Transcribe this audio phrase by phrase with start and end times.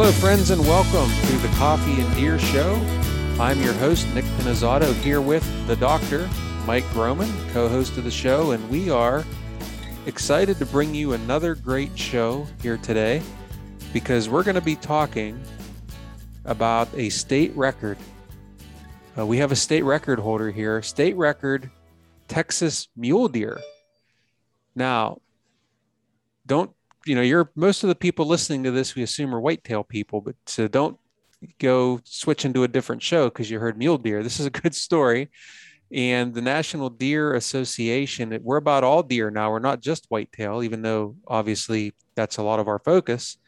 [0.00, 2.74] Hello, friends, and welcome to the Coffee and Deer Show.
[3.38, 6.26] I'm your host, Nick Pinizzotto, here with the doctor,
[6.64, 9.26] Mike Groman, co host of the show, and we are
[10.06, 13.20] excited to bring you another great show here today
[13.92, 15.38] because we're going to be talking
[16.46, 17.98] about a state record.
[19.18, 21.70] Uh, we have a state record holder here, state record
[22.26, 23.60] Texas mule deer.
[24.74, 25.20] Now,
[26.46, 26.74] don't
[27.06, 30.20] you know you're most of the people listening to this we assume are whitetail people
[30.20, 30.98] but so don't
[31.58, 34.22] go switch into a different show because you heard mule deer.
[34.22, 35.30] This is a good story.
[35.92, 39.50] And the national deer association we're about all deer now.
[39.50, 43.38] We're not just whitetail even though obviously that's a lot of our focus.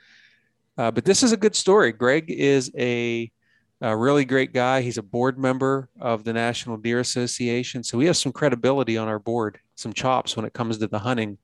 [0.76, 1.92] Uh, but this is a good story.
[1.92, 3.30] Greg is a,
[3.80, 4.80] a really great guy.
[4.80, 7.84] He's a board member of the national deer association.
[7.84, 10.98] So we have some credibility on our board some chops when it comes to the
[10.98, 11.38] hunting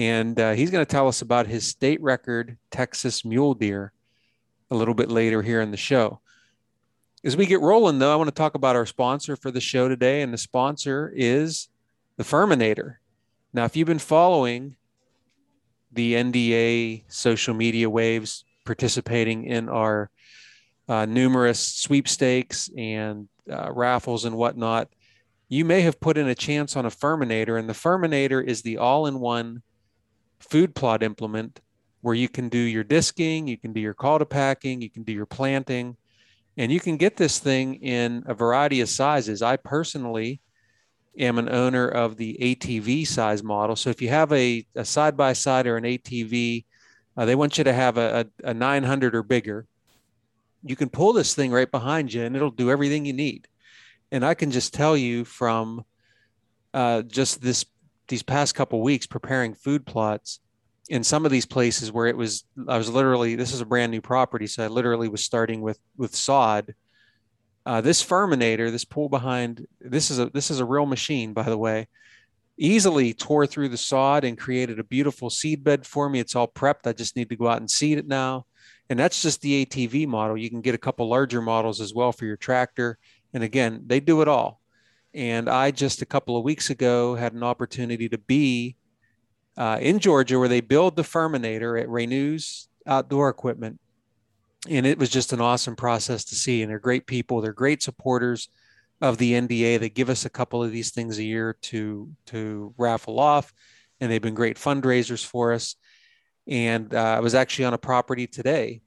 [0.00, 3.92] and uh, he's going to tell us about his state record Texas mule deer
[4.70, 6.20] a little bit later here in the show.
[7.22, 9.88] As we get rolling, though, I want to talk about our sponsor for the show
[9.88, 11.68] today, and the sponsor is
[12.16, 12.94] the Firminator.
[13.52, 14.74] Now, if you've been following
[15.92, 20.08] the NDA social media waves, participating in our
[20.88, 24.88] uh, numerous sweepstakes and uh, raffles and whatnot,
[25.50, 28.78] you may have put in a chance on a Firminator, and the Firminator is the
[28.78, 29.62] all in one
[30.40, 31.60] food plot implement
[32.00, 35.26] where you can do your disking, you can do your cultipacking, you can do your
[35.26, 35.96] planting,
[36.56, 39.42] and you can get this thing in a variety of sizes.
[39.42, 40.40] I personally
[41.18, 43.76] am an owner of the ATV size model.
[43.76, 46.64] So if you have a, side by side or an ATV,
[47.16, 49.66] uh, they want you to have a, a, a 900 or bigger.
[50.64, 53.48] You can pull this thing right behind you and it'll do everything you need.
[54.12, 55.84] And I can just tell you from
[56.72, 57.64] uh, just this
[58.10, 60.40] these past couple weeks preparing food plots
[60.90, 63.90] in some of these places where it was i was literally this is a brand
[63.90, 66.74] new property so i literally was starting with with sod.
[67.66, 71.42] Uh, this Firminator this pull behind this is a this is a real machine by
[71.42, 71.86] the way
[72.60, 76.20] easily tore through the sod and created a beautiful seed bed for me.
[76.20, 76.86] It's all prepped.
[76.86, 78.44] I just need to go out and seed it now.
[78.90, 80.36] And that's just the atv model.
[80.36, 82.98] You can get a couple larger models as well for your tractor.
[83.32, 84.59] And again they do it all
[85.14, 88.76] and I just a couple of weeks ago had an opportunity to be
[89.56, 93.80] uh, in Georgia where they build the Firminator at Ranew's Outdoor Equipment.
[94.68, 96.62] And it was just an awesome process to see.
[96.62, 98.48] And they're great people, they're great supporters
[99.00, 99.80] of the NDA.
[99.80, 103.52] They give us a couple of these things a year to, to raffle off.
[104.00, 105.76] And they've been great fundraisers for us.
[106.46, 108.82] And uh, I was actually on a property today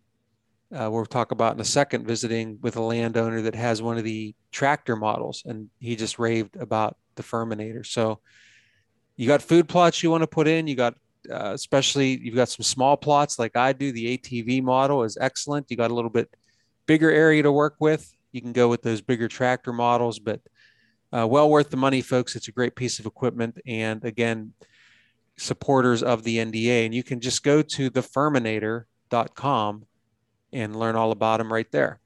[0.74, 4.04] uh, we'll talk about in a second, visiting with a landowner that has one of
[4.04, 7.86] the tractor models, and he just raved about the Firminator.
[7.86, 8.20] So,
[9.16, 10.68] you got food plots you want to put in.
[10.68, 10.96] You got,
[11.30, 13.92] uh, especially, you've got some small plots like I do.
[13.92, 15.70] The ATV model is excellent.
[15.70, 16.30] You got a little bit
[16.88, 18.12] bigger area to work with.
[18.32, 20.42] You can go with those bigger tractor models, but
[21.16, 22.36] uh, well worth the money, folks.
[22.36, 24.54] It's a great piece of equipment, and again,
[25.38, 26.86] supporters of the NDA.
[26.86, 29.86] And you can just go to thefirminator.com
[30.54, 32.00] and learn all about them right there.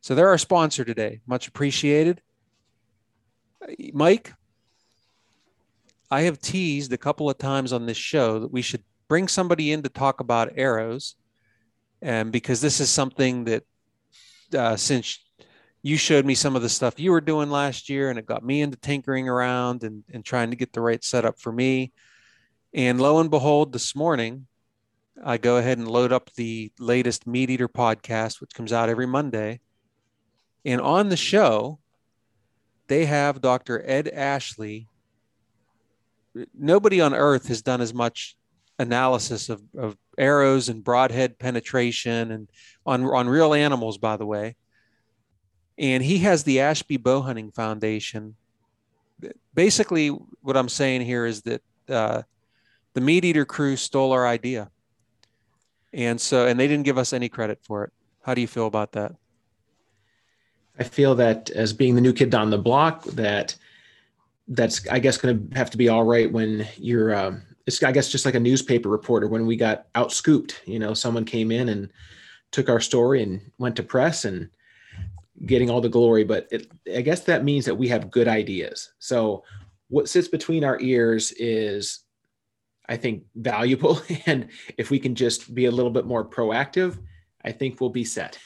[0.00, 1.20] So they're our sponsor today.
[1.26, 2.20] Much appreciated.
[3.92, 4.32] Mike,
[6.10, 9.72] I have teased a couple of times on this show that we should bring somebody
[9.72, 11.16] in to talk about arrows.
[12.00, 13.64] And because this is something that
[14.56, 15.18] uh, since
[15.82, 18.44] you showed me some of the stuff you were doing last year and it got
[18.44, 21.92] me into tinkering around and, and trying to get the right setup for me.
[22.74, 24.46] And lo and behold, this morning,
[25.24, 29.06] I go ahead and load up the latest Meat Eater podcast, which comes out every
[29.06, 29.60] Monday.
[30.64, 31.78] And on the show,
[32.88, 33.82] they have Dr.
[33.86, 34.88] Ed Ashby.
[36.58, 38.36] Nobody on earth has done as much
[38.80, 42.48] analysis of, of arrows and broadhead penetration and
[42.84, 44.56] on, on real animals, by the way.
[45.78, 48.34] And he has the Ashby Bow Hunting Foundation.
[49.54, 52.22] Basically, what I'm saying here is that uh,
[52.94, 54.70] the Meat Eater crew stole our idea
[55.92, 57.92] and so, and they didn't give us any credit for it.
[58.22, 59.14] How do you feel about that?
[60.78, 63.54] I feel that as being the new kid on the block, that
[64.48, 67.14] that's I guess going to have to be all right when you're.
[67.14, 70.62] Um, it's I guess just like a newspaper reporter when we got out scooped.
[70.64, 71.90] You know, someone came in and
[72.50, 74.48] took our story and went to press and
[75.46, 76.24] getting all the glory.
[76.24, 78.92] But it, I guess that means that we have good ideas.
[78.98, 79.44] So
[79.88, 82.00] what sits between our ears is
[82.92, 84.00] I think, valuable.
[84.26, 86.98] And if we can just be a little bit more proactive,
[87.44, 88.38] I think we'll be set.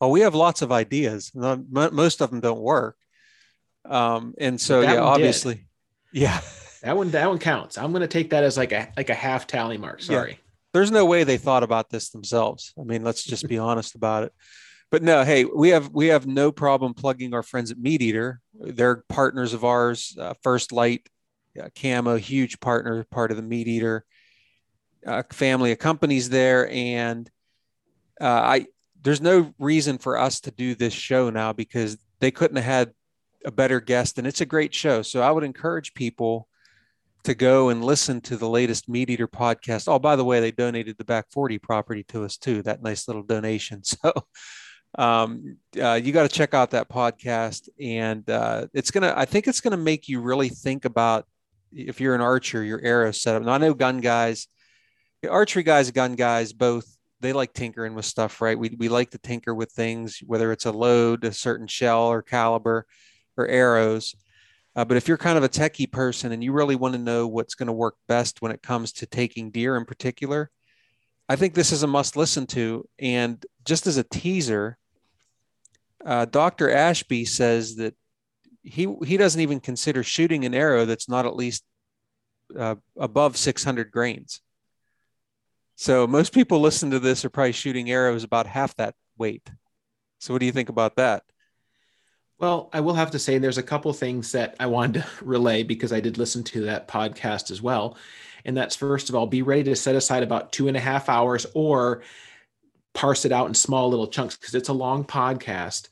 [0.00, 1.32] Well, we have lots of ideas.
[1.34, 2.96] Most of them don't work.
[3.84, 5.64] Um, and so, yeah, obviously, did.
[6.12, 6.40] yeah,
[6.82, 7.76] that one, that one counts.
[7.76, 10.02] I'm going to take that as like a, like a half tally mark.
[10.02, 10.38] Sorry.
[10.72, 12.72] there's no way they thought about this themselves.
[12.78, 14.32] I mean, let's just be honest about it.
[14.90, 18.40] But no, hey, we have we have no problem plugging our friends at Meat Eater.
[18.54, 20.16] They're partners of ours.
[20.18, 21.08] Uh, First Lite,
[21.60, 24.04] uh, Camo, huge partner, part of the Meat Eater
[25.06, 27.30] uh, family of companies there, and
[28.20, 28.66] uh, I
[29.02, 32.92] there's no reason for us to do this show now because they couldn't have had
[33.44, 35.02] a better guest, and it's a great show.
[35.02, 36.46] So I would encourage people
[37.24, 39.88] to go and listen to the latest Meat Eater podcast.
[39.88, 42.62] Oh, by the way, they donated the back 40 property to us too.
[42.62, 43.82] That nice little donation.
[44.02, 44.12] So
[44.98, 49.14] um, uh, you got to check out that podcast, and uh, it's gonna.
[49.16, 51.26] I think it's gonna make you really think about
[51.72, 53.42] if you're an archer, your arrow setup.
[53.42, 54.48] Now I know gun guys,
[55.28, 56.86] archery guys, gun guys, both
[57.20, 58.58] they like tinkering with stuff, right?
[58.58, 62.22] We we like to tinker with things, whether it's a load, a certain shell or
[62.22, 62.86] caliber,
[63.36, 64.14] or arrows.
[64.76, 67.26] Uh, but if you're kind of a techie person and you really want to know
[67.26, 70.50] what's going to work best when it comes to taking deer in particular,
[71.28, 72.88] I think this is a must listen to.
[72.98, 74.78] And just as a teaser,
[76.04, 76.70] uh, Dr.
[76.70, 77.94] Ashby says that
[78.62, 81.64] he he doesn't even consider shooting an arrow that's not at least
[82.56, 84.40] uh, above 600 grains.
[85.76, 89.48] So most people listen to this are probably shooting arrows about half that weight.
[90.18, 91.22] So what do you think about that?
[92.38, 95.62] Well, I will have to say there's a couple things that I wanted to relay
[95.62, 97.96] because I did listen to that podcast as well.
[98.44, 101.08] And that's first of all, be ready to set aside about two and a half
[101.08, 102.02] hours or
[102.94, 105.88] parse it out in small little chunks because it's a long podcast.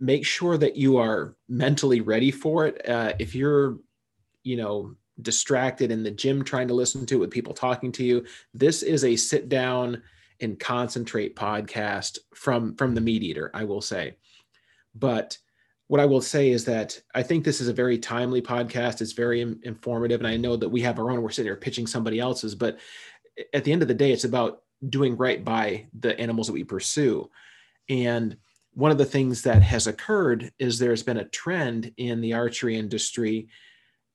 [0.00, 2.88] Make sure that you are mentally ready for it.
[2.88, 3.78] Uh, if you're,
[4.42, 8.04] you know, distracted in the gym trying to listen to it with people talking to
[8.04, 10.02] you, this is a sit down
[10.40, 13.50] and concentrate podcast from from the meat eater.
[13.54, 14.16] I will say
[14.94, 15.36] but
[15.88, 19.00] what I will say is that I think this is a very timely podcast.
[19.00, 20.20] It's very informative.
[20.20, 22.78] And I know that we have our own, we're sitting here pitching somebody else's, but
[23.52, 26.64] at the end of the day, it's about doing right by the animals that we
[26.64, 27.30] pursue.
[27.88, 28.36] And
[28.74, 32.76] one of the things that has occurred is there's been a trend in the archery
[32.76, 33.48] industry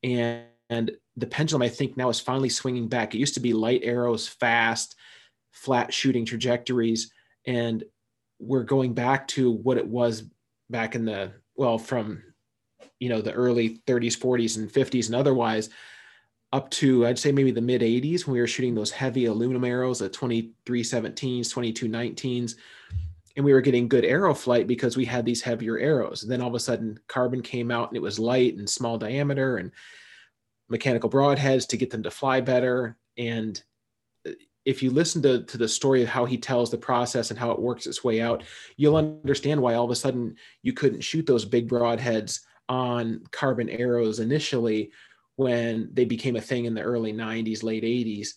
[0.04, 3.16] and, and the pendulum i think now is finally swinging back.
[3.16, 4.96] It used to be light arrows fast
[5.52, 7.12] flat shooting trajectories
[7.46, 7.84] and
[8.40, 10.24] we're going back to what it was
[10.70, 12.24] back in the well from
[13.00, 15.70] you know the early 30s 40s and 50s and otherwise
[16.54, 19.66] up to i'd say maybe the mid 80s when we were shooting those heavy aluminum
[19.66, 22.56] arrows at 2317s 2219s
[23.36, 26.42] and we were getting good arrow flight because we had these heavier arrows and then
[26.42, 29.72] all of a sudden carbon came out and it was light and small diameter and
[30.70, 33.64] mechanical broadheads to get them to fly better and
[34.28, 34.32] uh,
[34.66, 37.50] if you listen to, to the story of how he tells the process and how
[37.52, 38.44] it works its way out,
[38.78, 43.70] you'll understand why all of a sudden you couldn't shoot those big broadheads on carbon
[43.70, 44.92] arrows initially
[45.38, 48.30] when they became a thing in the early 90s, late 80s.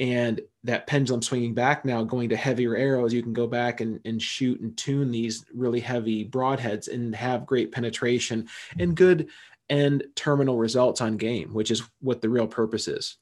[0.00, 4.00] And that pendulum swinging back now, going to heavier arrows, you can go back and,
[4.04, 8.48] and shoot and tune these really heavy broadheads and have great penetration
[8.78, 9.28] and good
[9.68, 13.18] end terminal results on game, which is what the real purpose is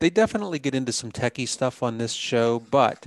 [0.00, 3.06] they definitely get into some techie stuff on this show, but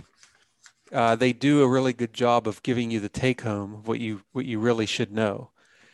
[0.92, 4.21] uh, they do a really good job of giving you the take home what you
[4.31, 5.50] what you really should know.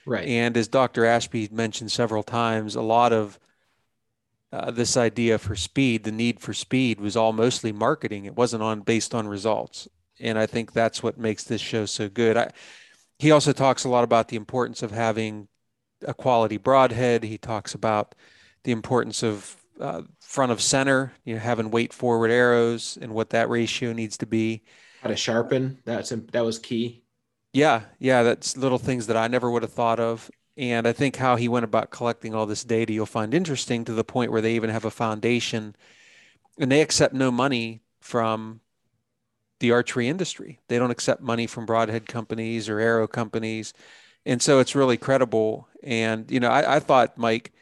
[0.06, 0.28] Right.
[0.28, 1.06] And as Dr.
[1.06, 3.40] Ashby mentioned several times, a lot of
[4.52, 8.26] uh, this idea for speed, the need for speed, was all mostly marketing.
[8.26, 9.88] It wasn't on based on results,
[10.20, 12.36] and I think that's what makes this show so good.
[12.38, 12.52] I,
[13.20, 15.48] he also talks a lot about the importance of having
[16.08, 17.24] a quality broadhead.
[17.24, 18.16] He talks about
[18.64, 23.30] the importance of uh, front of center, you know, having weight forward arrows and what
[23.32, 24.64] that ratio needs to be.
[25.02, 27.04] How to sharpen that's that was key.
[27.54, 30.30] Yeah, yeah, that's little things that I never would have thought of.
[30.60, 33.94] And I think how he went about collecting all this data you'll find interesting to
[33.94, 35.74] the point where they even have a foundation
[36.60, 38.60] and they accept no money from
[39.62, 40.60] the archery industry.
[40.68, 43.74] They don't accept money from broadhead companies or arrow companies.
[44.26, 45.70] And so it's really credible.
[45.82, 47.54] And, you know, I, I thought, Mike,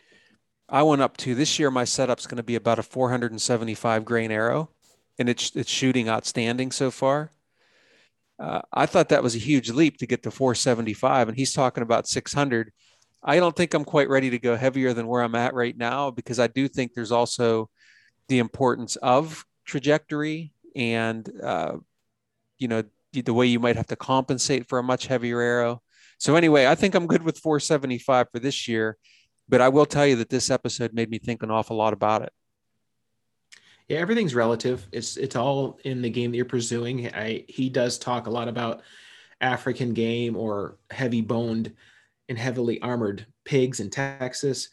[0.68, 1.70] I went up to this year.
[1.70, 4.70] My setup's going to be about a 475 grain arrow,
[5.18, 7.32] and it's it's shooting outstanding so far.
[8.38, 11.84] Uh, I thought that was a huge leap to get to 475, and he's talking
[11.84, 12.74] about 600.
[13.24, 16.12] I don't think I'm quite ready to go heavier than where I'm at right now
[16.12, 17.70] because I do think there's also
[18.28, 21.74] the importance of trajectory and uh,
[22.58, 22.84] you know
[23.14, 25.82] the way you might have to compensate for a much heavier arrow.
[26.20, 28.98] So anyway, I think I'm good with 475 for this year.
[29.50, 32.22] But I will tell you that this episode made me think an awful lot about
[32.22, 32.34] it.
[33.88, 34.86] Yeah, everything's relative.
[34.92, 37.14] It's it's all in the game that you're pursuing.
[37.14, 38.82] I he does talk a lot about
[39.40, 41.74] African game or heavy boned
[42.30, 44.70] and heavily armored pigs in Texas.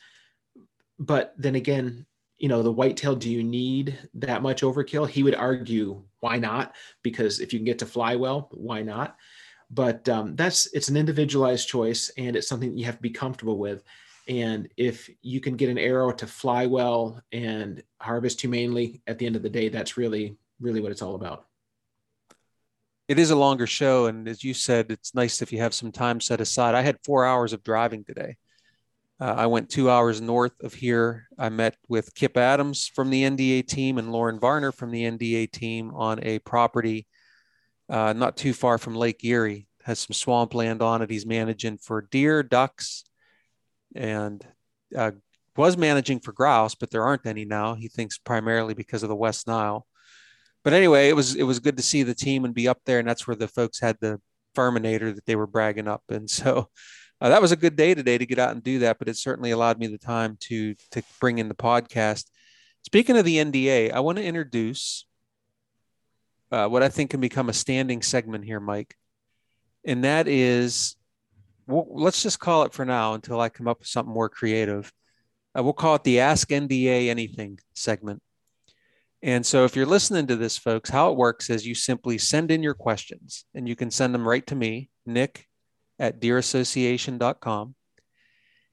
[0.99, 2.07] But then again,
[2.39, 5.09] you know, the whitetail, do you need that much overkill?
[5.09, 6.75] He would argue, why not?
[7.03, 9.17] Because if you can get to fly well, why not?
[9.71, 13.59] But um, that's it's an individualized choice, and it's something you have to be comfortable
[13.59, 13.83] with.
[14.29, 19.27] And if you can get an arrow to fly well and harvest humanely, at the
[19.27, 21.47] end of the day, that's really really what it's all about.
[23.07, 25.93] It is a longer show, and as you said, it's nice if you have some
[25.93, 26.75] time set aside.
[26.75, 28.37] I had four hours of driving today.
[29.21, 31.27] Uh, I went two hours north of here.
[31.39, 35.53] I met with Kip Adams from the NDA team and Lauren Varner from the NDA
[35.53, 37.07] team on a property
[37.89, 39.69] uh, not too far from Lake Erie.
[39.85, 41.11] Has some swampland on it.
[41.11, 43.05] He's managing for deer, ducks,
[43.95, 44.45] and
[44.97, 45.13] uh,
[45.57, 47.75] was managing for grouse, but there aren't any now.
[47.75, 49.87] He thinks primarily because of the West Nile.
[50.65, 52.99] But anyway, it was it was good to see the team and be up there,
[52.99, 54.21] and that's where the folks had the
[54.57, 56.71] Firminator that they were bragging up, and so
[57.21, 58.99] uh, that was a good day today to get out and do that.
[58.99, 62.25] But it certainly allowed me the time to to bring in the podcast.
[62.87, 65.07] Speaking of the NDA, I want to introduce
[66.51, 68.97] uh, what I think can become a standing segment here, Mike,
[69.85, 70.97] and that is,
[71.67, 74.91] well, let's just call it for now until I come up with something more creative.
[75.57, 78.23] Uh, we'll call it the Ask NDA Anything segment.
[79.25, 82.51] And so, if you're listening to this, folks, how it works is you simply send
[82.51, 85.47] in your questions and you can send them right to me, Nick
[85.99, 87.75] at deerassociation.com.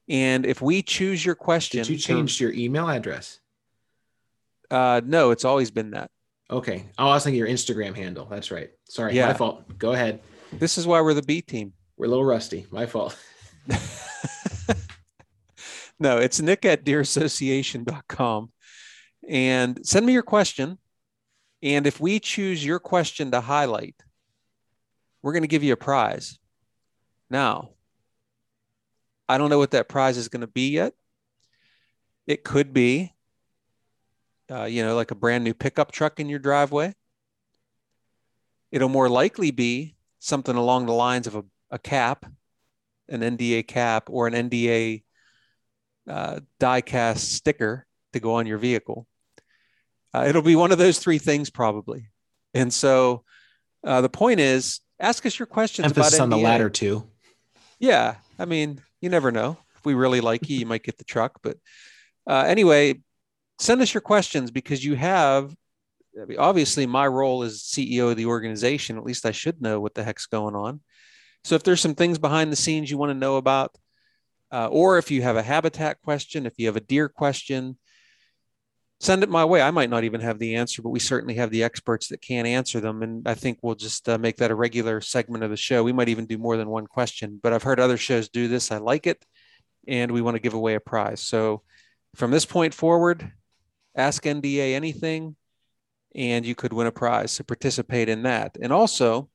[0.10, 3.40] And if we choose your question, did you change to, your email address?
[4.70, 6.12] Uh, no, it's always been that.
[6.50, 6.86] Okay.
[6.98, 8.26] Oh, I was thinking your Instagram handle.
[8.26, 8.72] That's right.
[8.90, 9.28] Sorry, yeah.
[9.28, 9.78] my fault.
[9.78, 10.20] Go ahead.
[10.52, 11.72] This is why we're the B team.
[11.96, 12.68] We're a little rusty.
[12.72, 13.18] My fault.
[15.98, 18.52] no, it's nick at deerassociation.com.
[19.32, 20.78] And send me your question.
[21.64, 23.96] And if we choose your question to highlight,
[25.22, 26.38] we're going to give you a prize.
[27.30, 27.70] Now,
[29.30, 30.94] I don't know what that prize is going to be yet.
[32.28, 33.14] It could be,
[34.52, 36.94] uh, you know, like a brand new pickup truck in your driveway.
[38.70, 42.26] It'll more likely be something along the lines of a, a cap,
[43.08, 45.04] an NDA cap, or an NDA
[46.10, 49.08] uh, die cast sticker to go on your vehicle.
[50.14, 52.10] Uh, it'll be one of those three things probably.
[52.54, 53.24] And so
[53.86, 55.86] uh, the point is, ask us your questions.
[55.86, 57.08] Emphasis on the latter two.
[57.80, 59.58] Yeah, I mean, you never know.
[59.76, 61.40] If we really like you, you might get the truck.
[61.42, 61.58] But
[62.28, 63.02] uh, anyway,
[63.60, 65.56] send us your questions because you have.
[66.22, 69.80] I mean, obviously, my role as CEO of the organization, at least I should know
[69.80, 70.82] what the heck's going on.
[71.44, 73.76] So if there's some things behind the scenes you want to know about,
[74.52, 77.78] uh, or if you have a habitat question, if you have a deer question,
[79.02, 79.64] send it my way.
[79.64, 82.46] I might not even have the answer, but we certainly have the experts that can
[82.46, 83.02] answer them.
[83.02, 85.84] And I think we'll just uh, make that a regular segment of the show.
[85.84, 88.72] We might even do more than one question, but I've heard other shows do this.
[88.72, 89.26] I like it.
[89.88, 91.20] And we want to give away a prize.
[91.20, 91.64] So
[92.16, 93.32] from this point forward,
[93.96, 95.36] ask NDA anything
[96.14, 97.32] and you could win a prize.
[97.32, 98.56] So participate in that.
[98.62, 99.30] And also,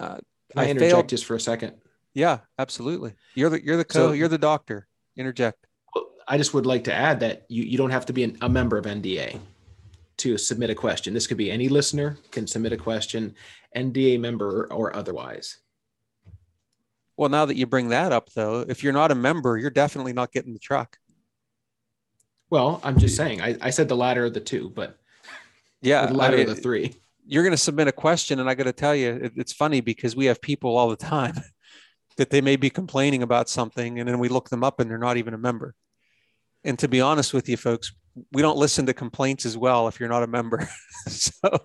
[0.00, 0.18] uh,
[0.56, 1.08] I, I interject failed.
[1.08, 1.74] just for a second?
[2.12, 3.14] Yeah, absolutely.
[3.36, 4.88] You're the, you're the co, so, you're the doctor.
[5.16, 5.67] Interject.
[6.28, 8.48] I just would like to add that you, you don't have to be an, a
[8.48, 9.40] member of NDA
[10.18, 11.14] to submit a question.
[11.14, 13.34] This could be any listener can submit a question,
[13.74, 15.56] NDA member or otherwise.
[17.16, 20.12] Well, now that you bring that up, though, if you're not a member, you're definitely
[20.12, 20.98] not getting the truck.
[22.50, 24.98] Well, I'm just saying, I, I said the latter of the two, but
[25.80, 26.94] yeah, the latter I mean, of the three.
[27.26, 29.80] You're going to submit a question, and I got to tell you, it, it's funny
[29.80, 31.34] because we have people all the time
[32.16, 34.98] that they may be complaining about something, and then we look them up, and they're
[34.98, 35.74] not even a member
[36.68, 37.92] and to be honest with you folks
[38.32, 40.66] we don't listen to complaints as well if you're not a member.
[41.06, 41.60] So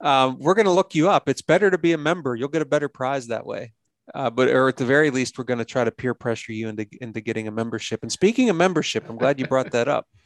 [0.00, 1.28] um, we're going to look you up.
[1.28, 2.34] It's better to be a member.
[2.34, 3.74] You'll get a better prize that way.
[4.14, 6.68] Uh, but or at the very least we're going to try to peer pressure you
[6.68, 8.00] into, into getting a membership.
[8.02, 10.06] And speaking of membership i'm glad you brought that up.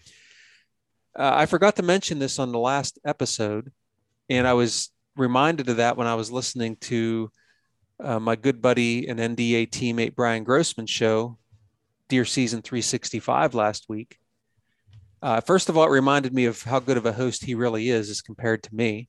[1.16, 3.70] Uh, i forgot to mention this on the last episode
[4.28, 7.30] and i was reminded of that when i was listening to
[8.02, 11.38] uh, my good buddy and nda teammate brian grossman show
[12.14, 14.18] Deer Season 365 last week.
[15.20, 17.88] Uh, first of all, it reminded me of how good of a host he really
[17.90, 19.08] is as compared to me.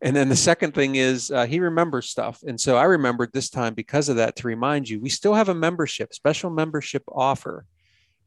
[0.00, 2.44] And then the second thing is uh, he remembers stuff.
[2.46, 5.48] And so I remembered this time because of that to remind you we still have
[5.48, 7.66] a membership, special membership offer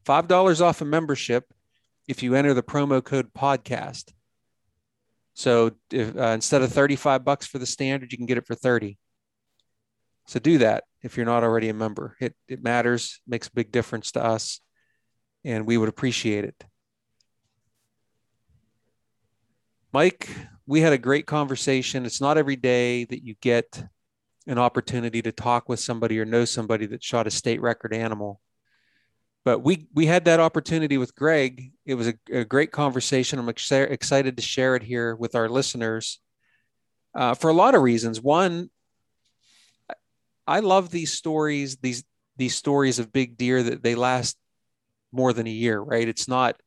[0.04, 1.46] $5 off a membership
[2.06, 4.12] if you enter the promo code podcast.
[5.32, 8.54] So if, uh, instead of 35 bucks for the standard, you can get it for
[8.54, 8.98] 30.
[10.30, 12.16] So do that if you're not already a member.
[12.20, 14.60] It, it matters, makes a big difference to us,
[15.44, 16.64] and we would appreciate it.
[19.92, 20.28] Mike,
[20.68, 22.06] we had a great conversation.
[22.06, 23.82] It's not every day that you get
[24.46, 28.40] an opportunity to talk with somebody or know somebody that shot a state record animal.
[29.44, 31.72] but we we had that opportunity with Greg.
[31.84, 33.40] It was a, a great conversation.
[33.40, 36.20] I'm ex- excited to share it here with our listeners
[37.16, 38.20] uh, for a lot of reasons.
[38.20, 38.70] One,
[40.50, 41.76] I love these stories.
[41.76, 42.02] These
[42.36, 44.36] these stories of big deer that they last
[45.12, 46.08] more than a year, right?
[46.08, 46.60] It's not.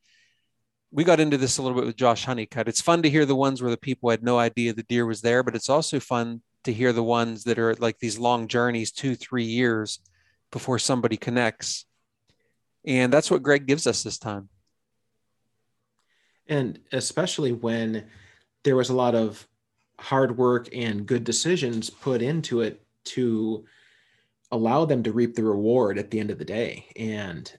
[0.92, 2.70] We got into this a little bit with Josh Honeycutt.
[2.70, 5.22] It's fun to hear the ones where the people had no idea the deer was
[5.22, 8.92] there, but it's also fun to hear the ones that are like these long journeys,
[8.92, 10.00] two, three years
[10.52, 11.86] before somebody connects.
[12.86, 14.48] And that's what Greg gives us this time.
[16.48, 18.06] And especially when
[18.63, 19.46] there was a lot of
[20.00, 23.65] hard work and good decisions put into it to
[24.51, 26.88] allow them to reap the reward at the end of the day.
[26.95, 27.51] And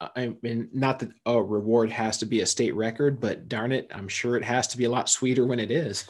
[0.00, 3.90] I mean, not that a reward has to be a state record, but darn it,
[3.94, 6.06] I'm sure it has to be a lot sweeter when it is.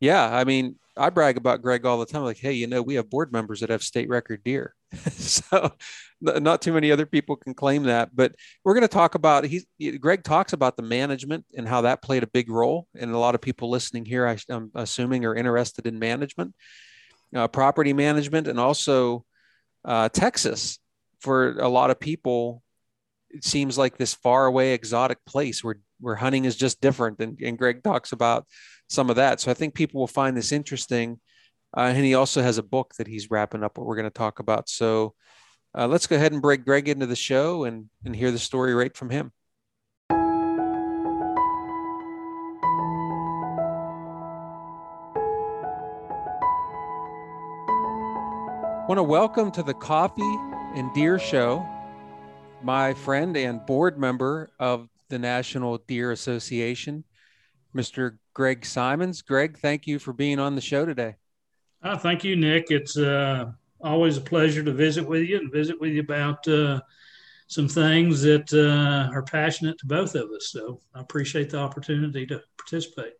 [0.00, 0.34] Yeah.
[0.34, 2.22] I mean, I brag about Greg all the time.
[2.22, 4.74] Like, hey, you know, we have board members that have state record deer.
[5.10, 5.72] so
[6.20, 8.14] not too many other people can claim that.
[8.14, 9.66] But we're going to talk about, he's,
[9.98, 12.86] Greg talks about the management and how that played a big role.
[12.98, 16.54] And a lot of people listening here, I, am assuming, are interested in management
[17.34, 19.24] uh, property management, and also
[19.84, 20.78] uh, Texas.
[21.20, 22.62] For a lot of people,
[23.28, 27.20] it seems like this far away, exotic place where where hunting is just different.
[27.20, 28.46] And, and Greg talks about
[28.88, 29.40] some of that.
[29.40, 31.20] So I think people will find this interesting.
[31.76, 34.10] Uh, and he also has a book that he's wrapping up what we're going to
[34.10, 34.68] talk about.
[34.68, 35.14] So
[35.76, 38.74] uh, let's go ahead and break Greg into the show and, and hear the story
[38.74, 39.30] right from him.
[48.90, 50.36] Want to welcome to the Coffee
[50.74, 51.64] and Deer Show
[52.60, 57.04] my friend and board member of the National Deer Association,
[57.72, 58.18] Mr.
[58.34, 59.22] Greg Simons.
[59.22, 61.14] Greg, thank you for being on the show today.
[61.80, 62.72] Uh, thank you, Nick.
[62.72, 66.80] It's uh, always a pleasure to visit with you and visit with you about uh,
[67.46, 70.48] some things that uh, are passionate to both of us.
[70.48, 73.12] So I appreciate the opportunity to participate.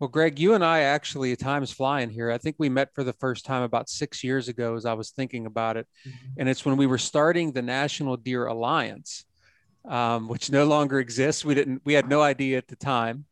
[0.00, 2.30] Well, Greg, you and I actually, time's flying here.
[2.30, 5.10] I think we met for the first time about six years ago as I was
[5.10, 5.86] thinking about it.
[6.08, 6.26] Mm-hmm.
[6.38, 9.26] And it's when we were starting the National Deer Alliance,
[9.86, 11.44] um, which no longer exists.
[11.44, 13.26] We didn't, we had no idea at the time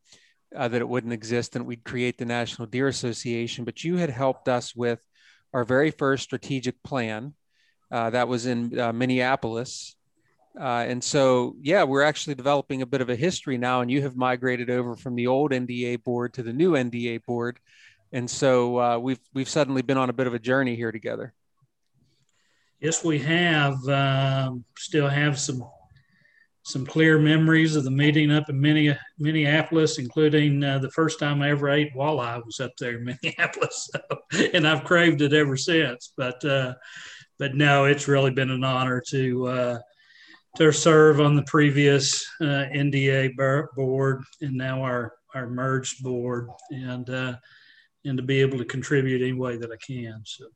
[0.54, 3.64] uh, that it wouldn't exist and we'd create the National Deer Association.
[3.64, 5.00] But you had helped us with
[5.54, 7.33] our very first strategic plan.
[7.90, 9.96] Uh, that was in uh, Minneapolis
[10.59, 14.03] uh, and so, yeah, we're actually developing a bit of a history now, and you
[14.03, 17.61] have migrated over from the old NDA board to the new NDA board,
[18.12, 21.33] and so uh, we've we've suddenly been on a bit of a journey here together.
[22.81, 23.77] Yes, we have.
[23.88, 25.64] Um, still have some
[26.62, 28.61] some clear memories of the meeting up in
[29.18, 33.90] Minneapolis, including uh, the first time I ever ate walleye was up there in Minneapolis,
[33.90, 36.12] so, and I've craved it ever since.
[36.16, 36.75] But uh,
[37.38, 39.79] but no, it's really been an honor to uh,
[40.56, 43.37] to serve on the previous uh, NDA
[43.76, 47.37] board and now our our merged board, and uh,
[48.04, 50.22] and to be able to contribute any way that I can.
[50.24, 50.46] So.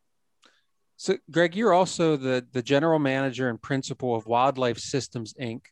[0.96, 5.62] So, Greg, you're also the, the general manager and principal of Wildlife Systems Inc.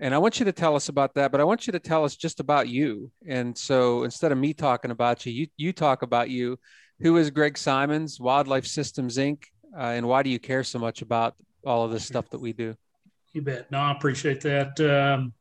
[0.00, 2.04] And I want you to tell us about that, but I want you to tell
[2.04, 3.10] us just about you.
[3.26, 6.56] And so instead of me talking about you, you, you talk about you.
[7.00, 9.42] Who is Greg Simons, Wildlife Systems Inc.,
[9.76, 11.34] uh, and why do you care so much about
[11.66, 12.76] all of this stuff that we do?
[13.32, 13.70] You bet.
[13.70, 14.80] No, I appreciate that.
[14.80, 15.32] Um,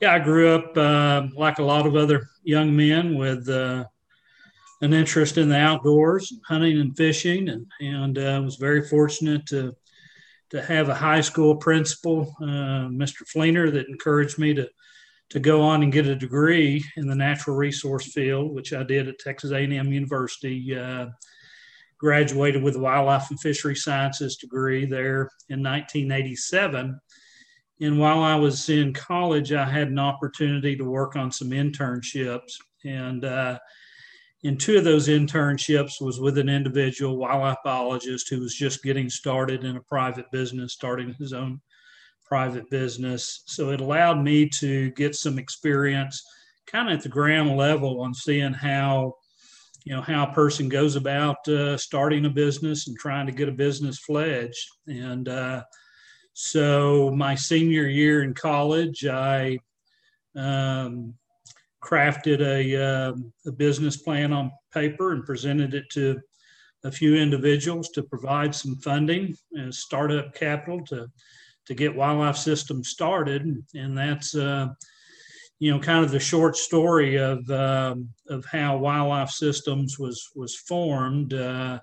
[0.00, 3.84] yeah, I grew up uh, like a lot of other young men with uh,
[4.82, 9.74] an interest in the outdoors, hunting and fishing, and and uh, was very fortunate to
[10.50, 13.22] to have a high school principal, uh, Mr.
[13.34, 14.68] Fleener, that encouraged me to
[15.30, 19.08] to go on and get a degree in the natural resource field, which I did
[19.08, 21.06] at Texas A&M University uh,
[21.98, 27.00] graduated with a wildlife and fishery sciences degree there in 1987.
[27.80, 32.54] And while I was in college, I had an opportunity to work on some internships.
[32.84, 33.58] And uh,
[34.44, 39.10] in two of those internships was with an individual wildlife biologist who was just getting
[39.10, 41.60] started in a private business, starting his own
[42.24, 43.42] private business.
[43.46, 46.22] So it allowed me to get some experience
[46.66, 49.14] kind of at the ground level on seeing how
[49.84, 53.48] you know how a person goes about uh, starting a business and trying to get
[53.48, 55.62] a business fledged and uh,
[56.38, 59.58] so my senior year in college i
[60.34, 61.14] um,
[61.82, 63.12] crafted a, uh,
[63.46, 66.20] a, business plan on paper and presented it to
[66.84, 71.06] a few individuals to provide some funding and startup capital to
[71.64, 74.68] to get wildlife systems started and that's uh,
[75.58, 80.54] you know, kind of the short story of um, of how wildlife systems was was
[80.54, 81.32] formed.
[81.32, 81.80] Uh,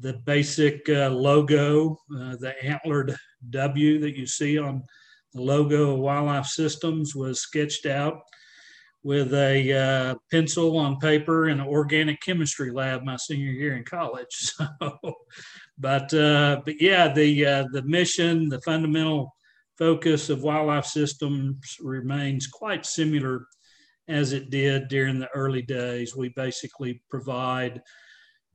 [0.00, 3.16] the basic uh, logo, uh, the antlered
[3.50, 4.84] W that you see on
[5.32, 8.22] the logo of Wildlife Systems was sketched out
[9.02, 13.84] with a uh, pencil on paper in an organic chemistry lab my senior year in
[13.84, 14.52] college.
[14.80, 15.14] So,
[15.76, 19.34] but uh, but yeah, the uh, the mission, the fundamental
[19.76, 23.46] focus of Wildlife Systems remains quite similar
[24.08, 26.14] as it did during the early days.
[26.14, 27.82] We basically provide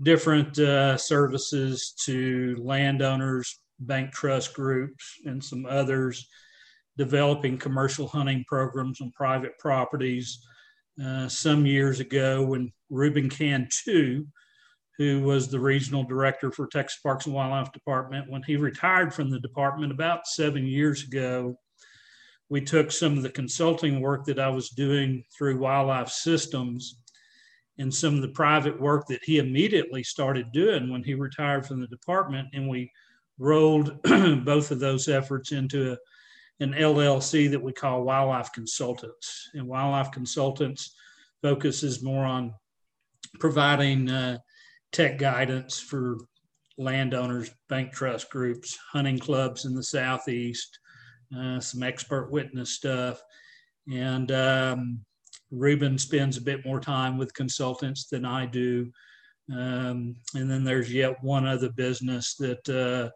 [0.02, 6.28] different uh, services to landowners, bank trust groups, and some others
[6.98, 10.46] developing commercial hunting programs on private properties.
[11.04, 14.26] Uh, some years ago, when Reuben Cantu,
[14.98, 19.30] who was the regional director for Texas Parks and Wildlife Department, when he retired from
[19.30, 21.58] the department about seven years ago,
[22.50, 27.00] we took some of the consulting work that I was doing through Wildlife Systems
[27.78, 31.80] and some of the private work that he immediately started doing when he retired from
[31.80, 32.50] the department.
[32.54, 32.92] And we
[33.40, 35.98] rolled both of those efforts into a,
[36.60, 39.50] an LLC that we call Wildlife Consultants.
[39.54, 40.94] And Wildlife Consultants
[41.42, 42.54] focuses more on
[43.40, 44.38] providing uh,
[44.92, 46.18] tech guidance for
[46.78, 50.80] landowners, bank trust groups, hunting clubs in the Southeast,
[51.38, 53.22] uh, some expert witness stuff.
[53.92, 55.02] And um,
[55.52, 58.92] Reuben spends a bit more time with consultants than I do.
[59.52, 63.10] Um, and then there's yet one other business that uh,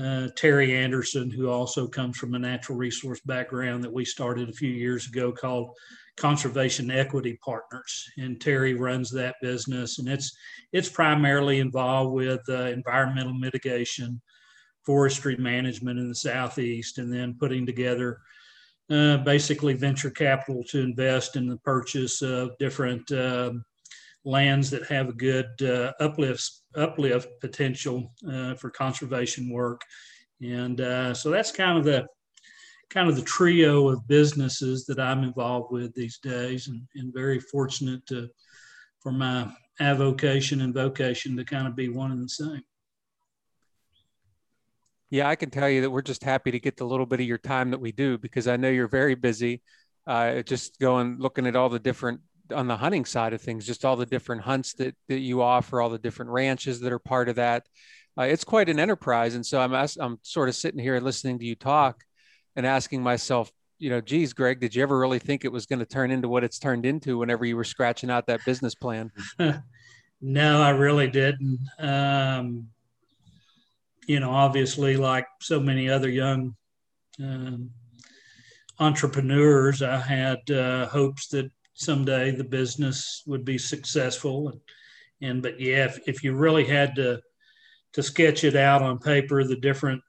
[0.00, 4.52] uh, Terry Anderson, who also comes from a natural resource background, that we started a
[4.52, 5.70] few years ago called
[6.16, 8.04] Conservation Equity Partners.
[8.16, 10.36] And Terry runs that business, and it's
[10.72, 14.20] it's primarily involved with uh, environmental mitigation,
[14.84, 18.18] forestry management in the southeast, and then putting together
[18.90, 23.64] uh, basically venture capital to invest in the purchase of different um,
[24.28, 29.80] lands that have a good uh, uplift uplift potential uh, for conservation work,
[30.42, 32.06] and uh, so that's kind of the
[32.90, 37.40] kind of the trio of businesses that I'm involved with these days, and, and very
[37.40, 38.28] fortunate to
[39.00, 42.62] for my avocation and vocation to kind of be one and the same.
[45.10, 47.26] Yeah, I can tell you that we're just happy to get the little bit of
[47.26, 49.62] your time that we do because I know you're very busy.
[50.06, 52.20] Uh, just going looking at all the different
[52.52, 55.80] on the hunting side of things, just all the different hunts that that you offer,
[55.80, 57.66] all the different ranches that are part of that.
[58.18, 61.44] Uh, it's quite an enterprise, and so I'm I'm sort of sitting here listening to
[61.44, 62.04] you talk
[62.56, 65.78] and asking myself, you know, geez, Greg, did you ever really think it was going
[65.78, 69.12] to turn into what it's turned into whenever you were scratching out that business plan?
[70.20, 71.60] no, I really didn't.
[71.78, 72.68] Um,
[74.08, 76.56] you know, obviously, like so many other young
[77.22, 77.70] um,
[78.80, 84.48] entrepreneurs, I had uh, hopes that someday the business would be successful.
[84.48, 84.60] And,
[85.22, 87.20] and but yeah, if, if you really had to
[87.94, 90.02] to sketch it out on paper, the different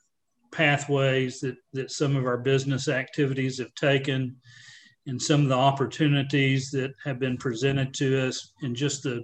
[0.52, 4.36] pathways that that some of our business activities have taken,
[5.06, 9.24] and some of the opportunities that have been presented to us, and just the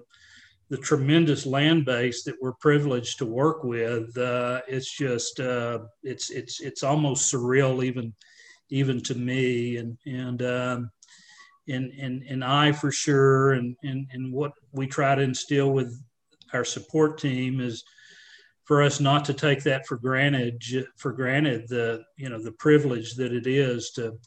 [0.70, 6.30] the tremendous land base that we're privileged to work with, uh, it's just uh, it's
[6.30, 8.14] it's it's almost surreal even
[8.70, 10.92] even to me and and um,
[11.68, 16.02] and and and I for sure and and and what we try to instill with
[16.54, 17.84] our support team is
[18.66, 20.64] for us not to take that for granted
[20.98, 24.18] for granted the you know the privilege that it is to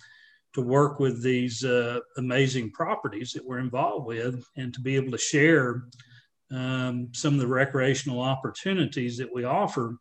[0.55, 5.13] to work with these uh, amazing properties that we're involved with and to be able
[5.13, 5.85] to share
[6.51, 9.97] um, some of the recreational opportunities that we offer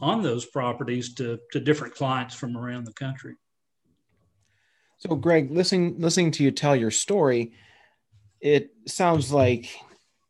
[0.00, 3.34] on those properties to, to different clients from around the country.
[4.98, 7.52] So, Greg, listening listening to you tell your story,
[8.40, 9.74] it sounds like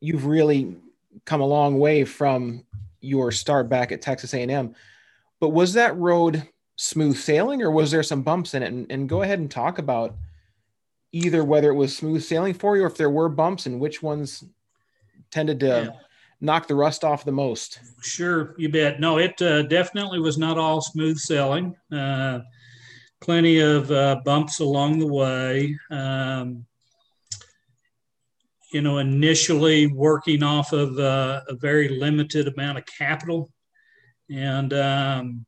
[0.01, 0.77] you've really
[1.25, 2.65] come a long way from
[3.01, 4.75] your start back at Texas A&M.
[5.41, 8.73] But was that road smooth sailing, or was there some bumps in it?
[8.73, 10.17] And, and go ahead and talk about
[11.13, 14.03] either whether it was smooth sailing for you, or if there were bumps, and which
[14.03, 14.45] ones
[15.31, 15.91] tended to yeah.
[16.41, 17.81] knock the rust off the most?
[18.03, 19.01] Sure, you bet.
[19.01, 21.77] No, it uh, definitely was not all smooth sailing.
[21.93, 22.41] Uh,
[23.21, 25.79] plenty of uh, bumps along the way.
[25.91, 26.67] Um,
[28.73, 33.51] you know, initially working off of uh, a very limited amount of capital
[34.29, 35.47] and um,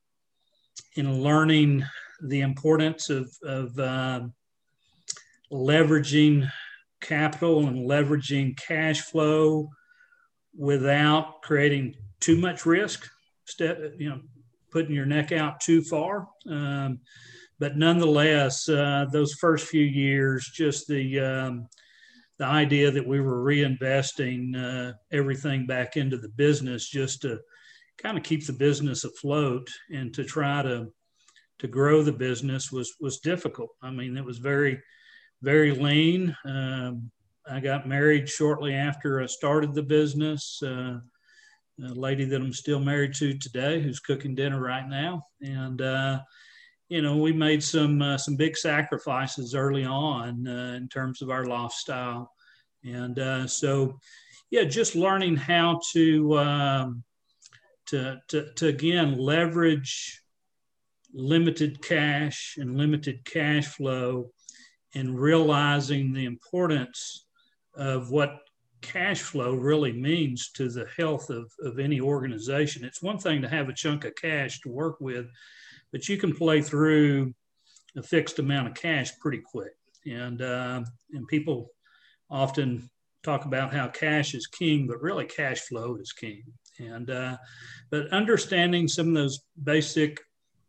[0.94, 1.85] in learning
[2.22, 4.20] the importance of, of uh,
[5.52, 6.48] leveraging
[7.00, 9.68] capital and leveraging cash flow
[10.57, 13.09] without creating too much risk,
[13.44, 14.20] step, you know,
[14.70, 16.28] putting your neck out too far.
[16.48, 17.00] Um,
[17.58, 21.68] but nonetheless, uh, those first few years, just the um,
[22.38, 27.40] the idea that we were reinvesting uh, everything back into the business just to
[27.98, 30.86] kind of keep the business afloat and to try to
[31.58, 33.70] to grow the business was was difficult.
[33.82, 34.80] I mean, it was very
[35.42, 36.36] very lean.
[36.44, 37.10] Um,
[37.50, 40.60] I got married shortly after I started the business.
[40.62, 40.98] Uh,
[41.84, 46.20] a lady that I'm still married to today, who's cooking dinner right now, and uh,
[46.88, 51.31] you know, we made some uh, some big sacrifices early on uh, in terms of
[51.31, 52.33] our lifestyle,
[52.85, 53.98] and uh, so
[54.51, 57.05] yeah, just learning how to, um,
[57.87, 60.22] to to to again leverage
[61.12, 64.31] limited cash and limited cash flow,
[64.94, 67.27] and realizing the importance
[67.74, 68.38] of what
[68.81, 72.85] cash flow really means to the health of, of any organization.
[72.85, 75.27] It's one thing to have a chunk of cash to work with,
[75.92, 77.35] but you can play through
[77.96, 79.72] a fixed amount of cash pretty quick.
[80.07, 81.70] And uh, and people
[82.31, 82.88] often
[83.22, 86.42] talk about how cash is king, but really cash flow is king.
[86.79, 87.37] And uh,
[87.90, 90.20] but understanding some of those basic,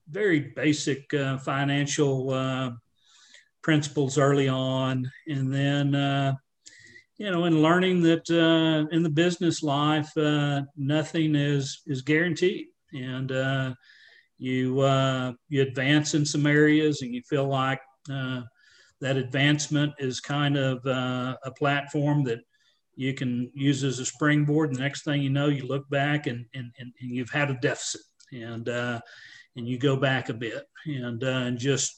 [0.09, 2.71] very basic uh, financial uh,
[3.61, 6.33] principles early on, and then uh,
[7.17, 10.11] you know, and learning that uh, in the business life,
[10.75, 13.31] nothing is is guaranteed, and
[14.39, 18.41] you uh, you advance in some areas, and you feel like uh,
[19.01, 22.39] that advancement is kind of uh, a platform that
[22.95, 24.69] you can use as a springboard.
[24.69, 27.51] And the next thing you know, you look back and and, and, and you've had
[27.51, 31.95] a deficit, and and you go back a bit, and and just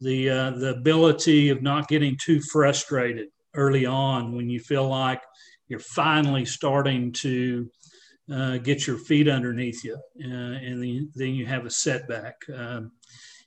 [0.00, 5.22] the the ability of not getting too frustrated early on when you feel like
[5.68, 7.70] you're finally starting to
[8.32, 12.36] uh, get your feet underneath you, uh, and then, then, you have a setback.
[12.54, 12.92] Um,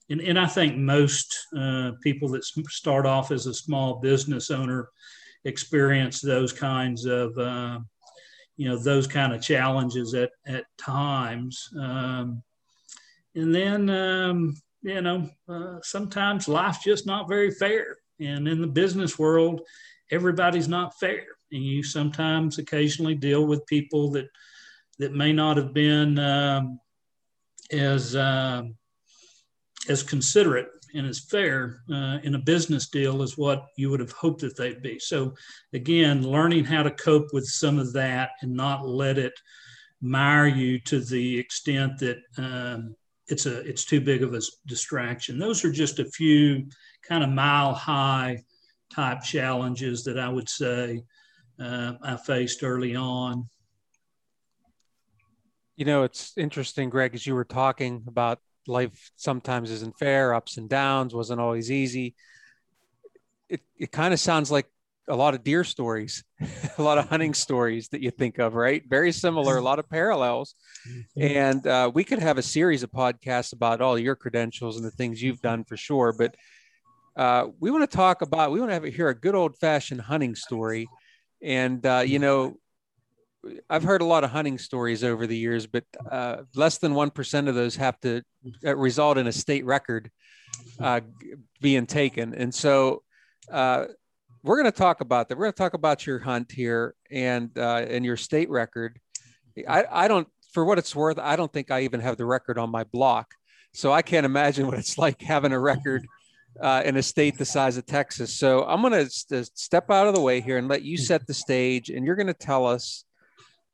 [0.10, 4.89] and, and, I think most uh, people that start off as a small business owner
[5.46, 7.80] experience those kinds of, uh,
[8.58, 11.69] you know, those kind of challenges at, at times.
[11.80, 12.43] Um,
[13.36, 17.98] and then, um, you know, uh, sometimes life's just not very fair.
[18.19, 19.62] And in the business world,
[20.12, 21.26] everybody's not fair.
[21.52, 24.28] And you sometimes occasionally deal with people that
[24.99, 26.79] that may not have been um,
[27.71, 28.63] as uh,
[29.89, 34.12] as considerate and as fair uh, in a business deal as what you would have
[34.12, 34.99] hoped that they'd be.
[34.99, 35.34] So
[35.73, 39.34] again, learning how to cope with some of that and not let it
[40.01, 42.95] mire you to the extent that um,
[43.27, 45.39] it's a it's too big of a distraction.
[45.39, 46.67] Those are just a few
[47.08, 48.43] kind of mile high
[48.93, 51.03] type challenges that I would say
[51.60, 53.47] uh, I faced early on.
[55.75, 60.57] You know, it's interesting, Greg, as you were talking about life sometimes isn't fair, ups
[60.57, 62.15] and downs, wasn't always easy.
[63.49, 64.67] It, it kind of sounds like
[65.07, 66.23] a lot of deer stories,
[66.77, 68.83] a lot of hunting stories that you think of, right?
[68.88, 70.55] Very similar, a lot of parallels.
[70.88, 71.38] Mm-hmm.
[71.38, 74.91] And uh, we could have a series of podcasts about all your credentials and the
[74.91, 76.13] things you've done for sure.
[76.13, 76.36] But
[77.15, 80.01] uh, we want to talk about, we want to have hear a good old fashioned
[80.01, 80.88] hunting story.
[81.41, 82.57] And, uh, you know,
[83.69, 87.47] I've heard a lot of hunting stories over the years, but uh, less than 1%
[87.47, 88.21] of those have to
[88.65, 90.10] uh, result in a state record
[90.79, 91.01] uh,
[91.62, 92.34] being taken.
[92.34, 93.03] And so
[93.51, 93.86] uh,
[94.43, 95.38] we're going to talk about that.
[95.38, 98.99] We're going to talk about your hunt here and, and your state record.
[99.67, 102.58] I, I don't, for what it's worth, I don't think I even have the record
[102.58, 103.34] on my block.
[103.73, 106.06] So I can't imagine what it's like having a record
[106.62, 108.38] uh, in a state the size of Texas.
[108.38, 111.25] So I'm going to st- step out of the way here and let you set
[111.27, 113.06] the stage, and you're going to tell us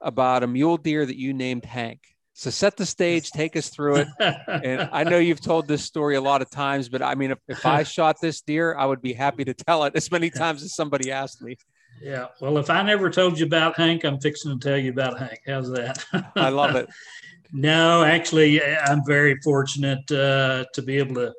[0.02, 2.00] about a mule deer that you named Hank.
[2.34, 4.08] So set the stage, take us through it.
[4.48, 7.40] And I know you've told this story a lot of times, but I mean, if,
[7.50, 10.64] if I shot this deer, I would be happy to tell it as many times
[10.64, 11.58] as somebody asked me.
[12.02, 12.28] Yeah.
[12.40, 15.40] Well, if I never told you about Hank, I'm fixing to tell you about Hank.
[15.46, 16.06] How's that?
[16.36, 16.88] I love it.
[17.52, 21.34] no, actually, I'm very fortunate uh, to be able to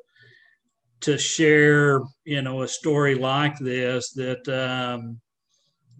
[1.01, 5.19] to share, you know, a story like this that um,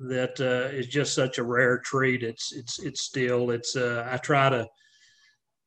[0.10, 2.24] that uh, is just such a rare treat.
[2.24, 3.76] It's it's it's still it's.
[3.76, 4.68] Uh, I try to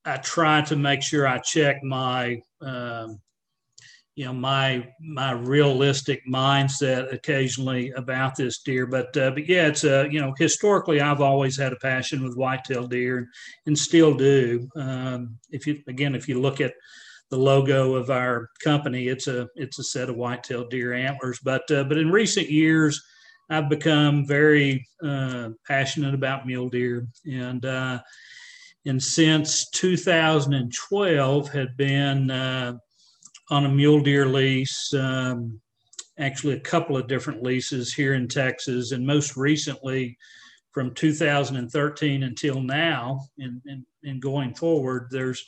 [0.04, 3.20] I try to make sure I check my um,
[4.14, 9.82] you know my my realistic mindset occasionally about this deer but uh, but yeah it's
[9.82, 13.28] a you know historically i've always had a passion with whitetail deer
[13.66, 16.74] and still do um, if you again if you look at
[17.30, 19.08] the logo of our company.
[19.08, 21.40] It's a it's a set of white-tailed deer antlers.
[21.42, 23.02] But uh, but in recent years,
[23.50, 28.00] I've become very uh, passionate about mule deer, and uh,
[28.86, 32.74] and since 2012 had been uh,
[33.50, 34.92] on a mule deer lease.
[34.94, 35.60] Um,
[36.18, 40.16] actually a couple of different leases here in Texas, and most recently
[40.72, 45.44] from 2013 until now, and, and, and going forward, there's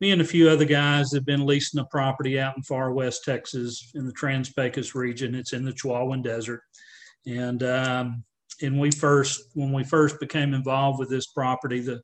[0.00, 3.22] me and a few other guys have been leasing a property out in far west
[3.22, 5.34] Texas in the Trans-Pecos region.
[5.34, 6.62] It's in the Chihuahuan Desert,
[7.26, 8.24] and um,
[8.62, 12.00] and we first when we first became involved with this property, the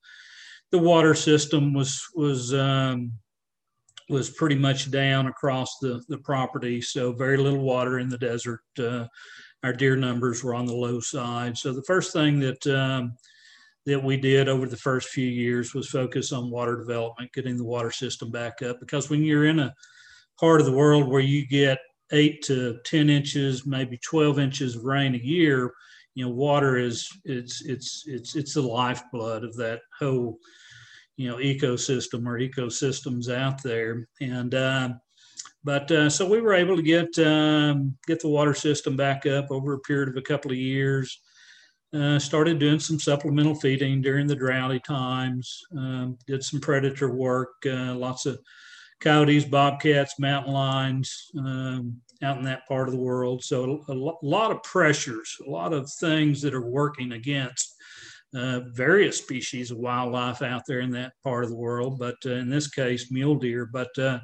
[0.70, 3.12] the water system was was um,
[4.08, 8.60] was pretty much down across the the property, so very little water in the desert.
[8.78, 9.06] Uh,
[9.62, 11.56] our deer numbers were on the low side.
[11.58, 13.16] So the first thing that um,
[13.86, 17.64] that we did over the first few years was focus on water development, getting the
[17.64, 18.80] water system back up.
[18.80, 19.74] Because when you're in a
[20.38, 21.78] part of the world where you get
[22.12, 25.72] eight to ten inches, maybe twelve inches of rain a year,
[26.16, 30.38] you know, water is it's it's it's it's the lifeblood of that whole
[31.16, 34.08] you know ecosystem or ecosystems out there.
[34.20, 34.88] And uh,
[35.62, 39.50] but uh, so we were able to get um, get the water system back up
[39.50, 41.20] over a period of a couple of years.
[41.94, 45.62] Uh, started doing some supplemental feeding during the droughty times.
[45.76, 47.54] Um, did some predator work.
[47.64, 48.38] Uh, lots of
[49.00, 53.44] coyotes, bobcats, mountain lions um, out in that part of the world.
[53.44, 57.76] So a, a lot of pressures, a lot of things that are working against
[58.34, 62.32] uh, various species of wildlife out there in that part of the world, but uh,
[62.32, 63.66] in this case, mule deer.
[63.72, 64.18] But uh,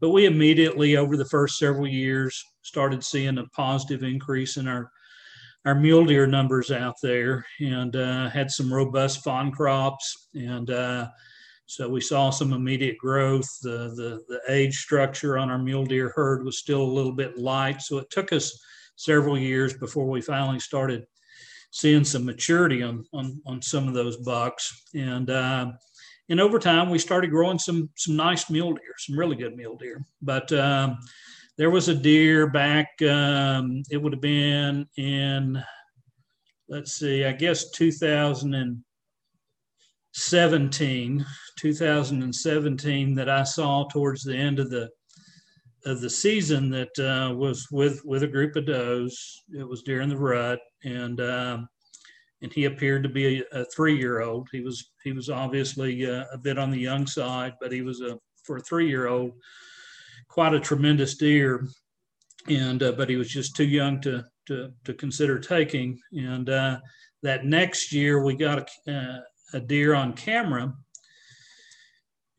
[0.00, 4.90] but we immediately, over the first several years, started seeing a positive increase in our
[5.64, 11.08] our mule deer numbers out there, and uh, had some robust fawn crops, and uh,
[11.66, 13.48] so we saw some immediate growth.
[13.62, 17.38] The, the the age structure on our mule deer herd was still a little bit
[17.38, 18.60] light, so it took us
[18.96, 21.06] several years before we finally started
[21.70, 24.82] seeing some maturity on on, on some of those bucks.
[24.94, 25.72] And uh,
[26.28, 29.76] and over time, we started growing some some nice mule deer, some really good mule
[29.76, 30.04] deer.
[30.20, 30.98] But um,
[31.56, 32.88] there was a deer back.
[33.02, 35.62] Um, it would have been in
[36.68, 37.70] let's see, I guess
[40.14, 41.24] 2017,
[41.58, 44.88] 2017 that I saw towards the end of the
[45.86, 49.42] of the season that uh, was with with a group of does.
[49.52, 51.68] It was during the rut, and um,
[52.42, 54.48] and he appeared to be a, a three year old.
[54.52, 58.00] He was he was obviously uh, a bit on the young side, but he was
[58.00, 59.32] a for a three year old
[60.28, 61.66] quite a tremendous deer.
[62.48, 65.98] And uh, but he was just too young to to to consider taking.
[66.12, 66.80] And uh,
[67.22, 69.20] that next year we got a, uh,
[69.54, 70.74] a deer on camera.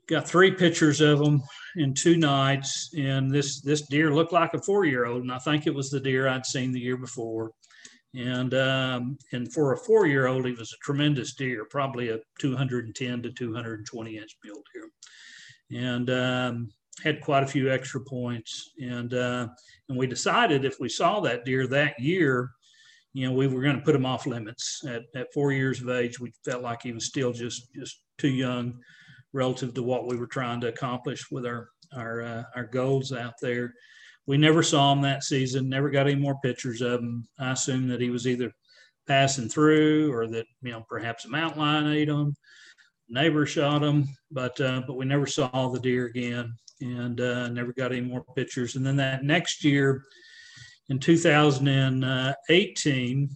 [0.07, 1.41] Got three pictures of him
[1.77, 5.39] in two nights, and this this deer looked like a four year old, and I
[5.39, 7.51] think it was the deer I'd seen the year before.
[8.13, 12.19] And um, and for a four year old, he was a tremendous deer, probably a
[12.39, 16.69] 210 to 220 inch mule deer, and um,
[17.03, 18.71] had quite a few extra points.
[18.79, 19.47] And uh,
[19.89, 22.51] and we decided if we saw that deer that year,
[23.15, 25.87] you know, we were going to put him off limits at, at four years of
[25.87, 26.19] age.
[26.19, 28.77] We felt like he was still just just too young
[29.31, 33.35] relative to what we were trying to accomplish with our our uh, our goals out
[33.41, 33.73] there.
[34.27, 35.69] We never saw him that season.
[35.69, 37.25] Never got any more pictures of him.
[37.39, 38.51] I assume that he was either
[39.07, 42.35] passing through or that you know perhaps a mountain lion ate him.
[43.07, 47.71] Neighbor shot him, but uh, but we never saw the deer again, and uh, never
[47.71, 48.75] got any more pictures.
[48.75, 50.03] And then that next year,
[50.89, 53.29] in 2018,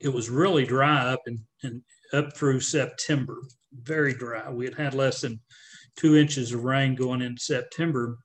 [0.00, 3.40] it was really dry up and, and up through September
[3.72, 4.50] very dry.
[4.50, 5.40] We had had less than
[5.96, 8.18] two inches of rain going into September,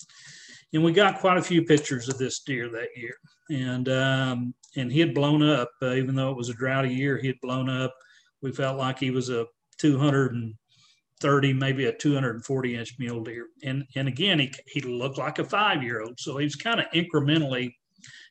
[0.74, 3.16] and we got quite a few pictures of this deer that year.
[3.50, 7.18] And um, and he had blown up, uh, even though it was a droughty year.
[7.18, 7.94] He had blown up.
[8.42, 9.46] We felt like he was a
[9.80, 13.48] 230, maybe a 240 inch mule deer.
[13.64, 16.20] And and again, he he looked like a five year old.
[16.20, 17.74] So he was kind of incrementally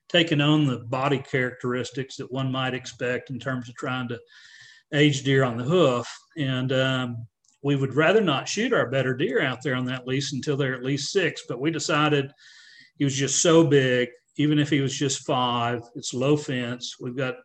[0.09, 4.19] taking on the body characteristics that one might expect in terms of trying to
[4.93, 6.07] age deer on the hoof.
[6.37, 7.27] And um,
[7.63, 10.75] we would rather not shoot our better deer out there on that lease until they're
[10.75, 11.45] at least six.
[11.49, 12.31] But we decided
[12.97, 16.97] he was just so big, even if he was just five, it's low fence.
[17.01, 17.37] We've got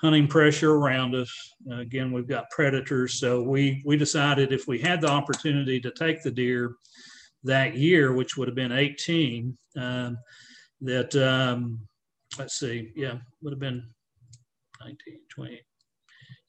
[0.00, 1.30] hunting pressure around us.
[1.70, 3.14] Again, we've got predators.
[3.14, 6.76] So we, we decided if we had the opportunity to take the deer
[7.44, 10.16] that year, which would have been 18, um,
[10.82, 11.80] that, um,
[12.38, 13.82] let's see, yeah, would have been
[14.80, 14.96] 19,
[15.28, 15.60] 20,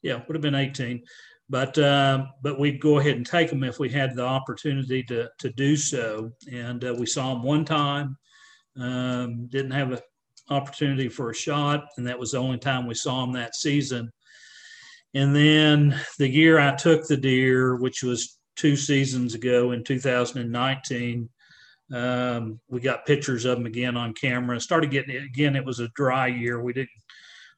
[0.02, 1.02] yeah, would have been 18.
[1.50, 5.28] But uh, but we'd go ahead and take them if we had the opportunity to
[5.38, 6.30] to do so.
[6.50, 8.16] And uh, we saw them one time.
[8.80, 9.98] Um, didn't have an
[10.48, 14.10] opportunity for a shot, and that was the only time we saw them that season.
[15.14, 21.28] And then the year I took the deer, which was two seasons ago in 2019,
[21.92, 24.60] Um, we got pictures of them again on camera.
[24.60, 25.56] Started getting it again.
[25.56, 26.62] It was a dry year.
[26.62, 26.90] We didn't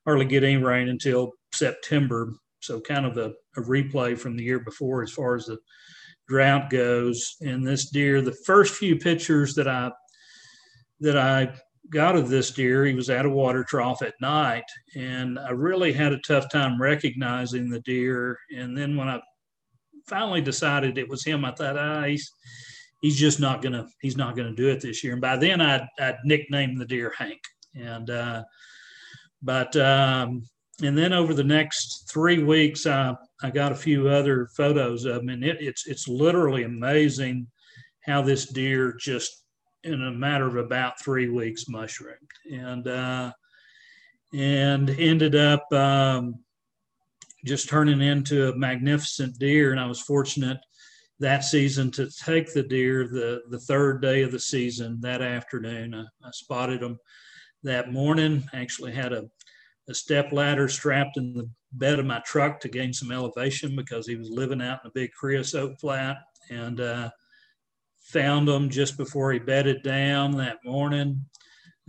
[0.05, 2.35] hardly get any rain until September.
[2.61, 5.59] So kind of a, a replay from the year before as far as the
[6.29, 7.37] drought goes.
[7.43, 9.91] And this deer, the first few pictures that I
[11.01, 11.55] that I
[11.91, 14.65] got of this deer, he was at a water trough at night,
[14.97, 18.39] and I really had a tough time recognizing the deer.
[18.57, 19.21] And then when I
[20.07, 22.31] finally decided it was him, I thought, ah, he's
[23.05, 25.13] he's just not gonna he's not gonna do it this year.
[25.13, 27.41] And by then, I'd, I'd nicknamed the deer Hank.
[27.77, 28.45] And uh,
[29.43, 30.49] but um,
[30.83, 35.21] and then over the next three weeks, I I got a few other photos of
[35.21, 37.47] him, and it, it's it's literally amazing
[38.07, 39.45] how this deer just
[39.83, 42.17] in a matter of about three weeks mushroomed
[42.51, 43.31] and uh,
[44.33, 46.37] and ended up um,
[47.45, 49.73] just turning into a magnificent deer.
[49.73, 50.57] And I was fortunate
[51.21, 55.95] that season to take the deer the the third day of the season that afternoon.
[55.95, 56.99] I, I spotted him
[57.63, 58.45] that morning.
[58.53, 59.25] Actually had a
[59.89, 64.07] a step ladder strapped in the bed of my truck to gain some elevation because
[64.07, 66.17] he was living out in a big creosote flat
[66.51, 67.11] and uh,
[68.03, 71.25] found him just before he bedded down that morning.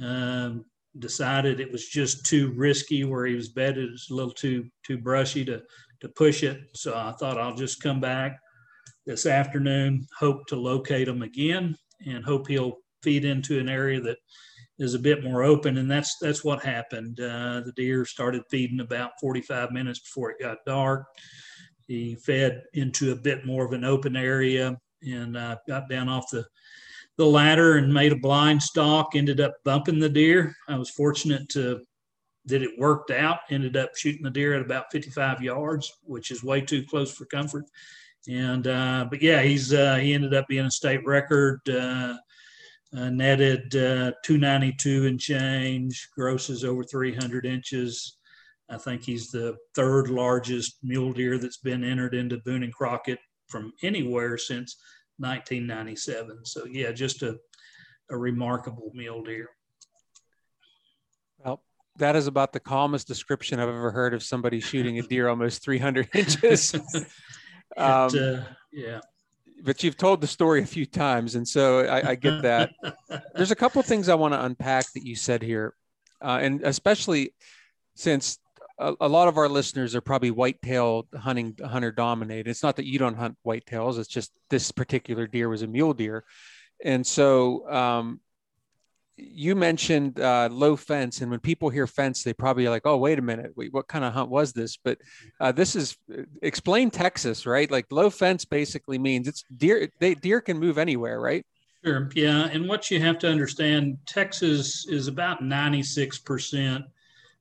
[0.03, 0.65] Um,
[0.99, 3.91] decided it was just too risky where he was bedded.
[3.91, 5.61] Was a little too too brushy to
[6.01, 6.59] to push it.
[6.75, 8.39] So I thought I'll just come back
[9.05, 14.17] this afternoon, hope to locate him again, and hope he'll feed into an area that
[14.79, 17.19] is a bit more open, and that's that's what happened.
[17.19, 21.05] Uh, the deer started feeding about 45 minutes before it got dark.
[21.87, 26.29] He fed into a bit more of an open area and uh, got down off
[26.31, 26.45] the
[27.17, 29.15] the ladder and made a blind stalk.
[29.15, 30.55] Ended up bumping the deer.
[30.67, 31.81] I was fortunate to
[32.45, 33.39] that it worked out.
[33.49, 37.25] Ended up shooting the deer at about 55 yards, which is way too close for
[37.25, 37.65] comfort.
[38.27, 41.59] And uh, but yeah, he's uh, he ended up being a state record.
[41.69, 42.15] Uh,
[42.95, 48.17] uh, netted uh, 292 and change, grosses over 300 inches.
[48.69, 53.19] I think he's the third largest mule deer that's been entered into Boone and Crockett
[53.47, 54.77] from anywhere since
[55.17, 56.45] 1997.
[56.45, 57.37] So yeah, just a,
[58.09, 59.49] a remarkable mule deer.
[61.43, 61.61] Well,
[61.97, 65.63] that is about the calmest description I've ever heard of somebody shooting a deer almost
[65.63, 66.73] 300 inches.
[67.77, 68.99] um, it, uh, yeah
[69.63, 72.71] but you've told the story a few times, and so I, I get that.
[73.35, 75.73] There's a couple of things I want to unpack that you said here,
[76.21, 77.33] uh, and especially
[77.95, 78.37] since
[78.77, 82.49] a, a, lot of our listeners are probably whitetail hunting hunter dominated.
[82.49, 85.93] It's not that you don't hunt whitetails; it's just this particular deer was a mule
[85.93, 86.25] deer,
[86.83, 88.19] and so um,
[89.17, 92.97] you mentioned uh, low fence, and when people hear fence, they probably are like, "Oh,
[92.97, 94.99] wait a minute, wait, what kind of hunt was this?" But
[95.39, 95.97] uh, this is
[96.41, 97.69] explain Texas, right?
[97.69, 99.89] Like low fence basically means it's deer.
[99.99, 101.45] They deer can move anywhere, right?
[101.83, 102.09] Sure.
[102.15, 106.85] Yeah, and what you have to understand, Texas is about ninety six percent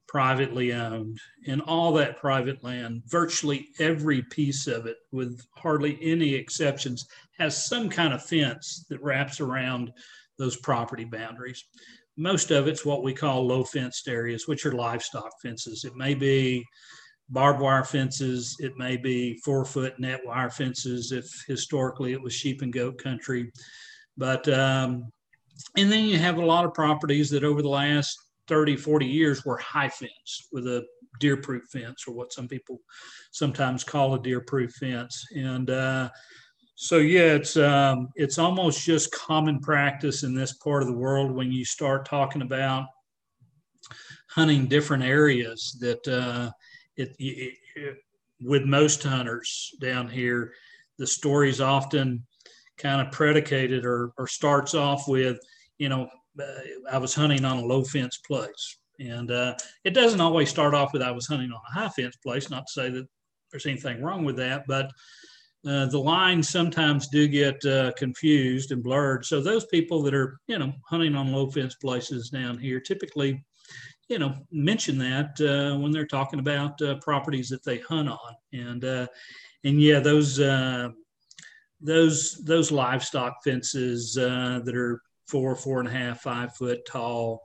[0.07, 1.19] privately owned,
[1.49, 7.09] and all that private land, virtually every piece of it, with hardly any exceptions,
[7.39, 9.93] has some kind of fence that wraps around
[10.39, 11.65] those property boundaries.
[12.17, 15.85] Most of it's what we call low fenced areas, which are livestock fences.
[15.85, 16.65] It may be
[17.29, 22.33] barbed wire fences, it may be four foot net wire fences if historically it was
[22.33, 23.51] sheep and goat country.
[24.17, 25.11] But, um,
[25.77, 28.17] and then you have a lot of properties that over the last
[28.49, 30.85] 30, 40 years were high fence with a
[31.21, 32.81] deer proof fence or what some people
[33.33, 35.25] sometimes call a deer proof fence.
[35.35, 36.11] And, uh,
[36.75, 41.31] so yeah, it's um, it's almost just common practice in this part of the world
[41.31, 42.87] when you start talking about
[44.29, 46.51] hunting different areas that uh,
[46.97, 47.97] it, it, it,
[48.41, 50.53] with most hunters down here,
[50.99, 52.27] the story is often
[52.79, 55.39] kind of predicated or, or starts off with,
[55.79, 56.09] you know,
[56.41, 56.61] uh,
[56.91, 58.79] I was hunting on a low fence place.
[58.99, 59.55] And uh,
[59.85, 62.67] it doesn't always start off with I was hunting on a high fence place, not
[62.67, 63.07] to say that
[63.51, 64.91] there's anything wrong with that, but
[65.67, 69.25] uh, the lines sometimes do get uh, confused and blurred.
[69.25, 73.43] So those people that are, you know, hunting on low fence places down here typically,
[74.09, 78.35] you know, mention that uh, when they're talking about uh, properties that they hunt on.
[78.53, 79.07] And uh,
[79.65, 80.37] and yeah, those
[81.81, 87.41] those those livestock fences that are four, four and a half, five foot tall.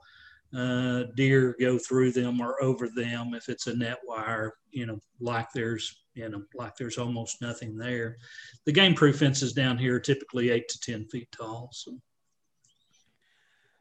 [0.52, 5.48] deer go through them or over them if it's a net wire, you know, like
[5.54, 8.18] there's know, like there's almost nothing there.
[8.66, 11.70] The game proof fences down here are typically eight to 10 feet tall.
[11.72, 11.98] So.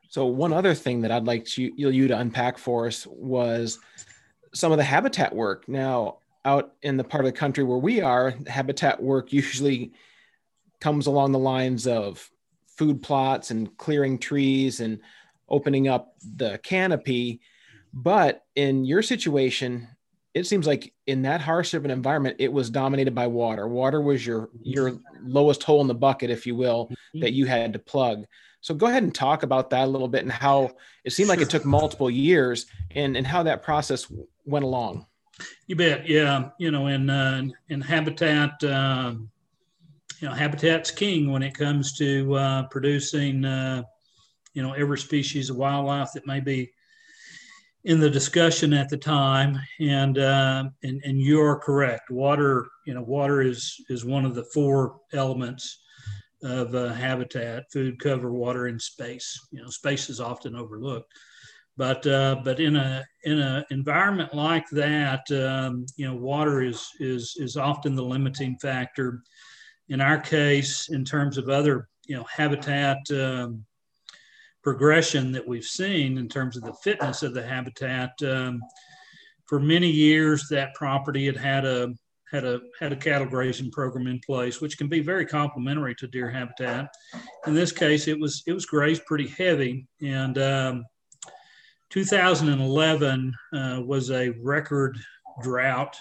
[0.09, 3.77] So one other thing that I'd like you, you to unpack for us was
[4.55, 5.69] some of the habitat work.
[5.69, 9.91] Now, out in the part of the country where we are, habitat work usually
[10.80, 12.30] comes along the lines of
[12.67, 14.99] food plots and clearing trees and
[15.49, 17.41] opening up the canopy.
[17.93, 19.88] But in your situation,
[20.34, 23.67] it seems like in that harsh of an environment, it was dominated by water.
[23.67, 27.19] Water was your your lowest hole in the bucket, if you will, mm-hmm.
[27.21, 28.25] that you had to plug.
[28.61, 30.71] So go ahead and talk about that a little bit and how
[31.03, 31.36] it seemed sure.
[31.36, 34.11] like it took multiple years and, and how that process
[34.45, 35.05] went along.
[35.67, 36.07] You bet.
[36.07, 36.49] Yeah.
[36.59, 39.13] You know, in, uh, in habitat, uh,
[40.19, 43.84] you know, habitat's king when it comes to uh, producing, uh,
[44.53, 46.69] you know, every species of wildlife that may be
[47.86, 49.57] in the discussion at the time.
[49.80, 52.09] And, uh, and, and you're correct.
[52.09, 55.80] Water, you know, water is, is one of the four elements
[56.43, 59.47] of uh, habitat, food, cover, water, and space.
[59.51, 61.11] You know, space is often overlooked,
[61.77, 66.88] but uh, but in a in an environment like that, um, you know, water is
[66.99, 69.21] is is often the limiting factor.
[69.89, 73.65] In our case, in terms of other you know habitat um,
[74.64, 78.12] progression that we've seen in terms of the fitness of the habitat.
[78.24, 78.62] Um,
[79.45, 81.93] for many years, that property had had a
[82.32, 86.07] had a had a cattle grazing program in place, which can be very complementary to
[86.07, 86.93] deer habitat.
[87.47, 90.86] In this case, it was it was grazed pretty heavy, and um,
[91.89, 94.99] 2011 uh, was a record
[95.41, 95.97] drought,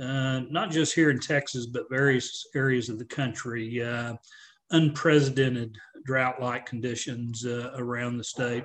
[0.00, 3.82] uh, not just here in Texas, but various areas of the country.
[3.82, 4.14] Uh,
[4.72, 8.64] unprecedented drought-like conditions uh, around the state.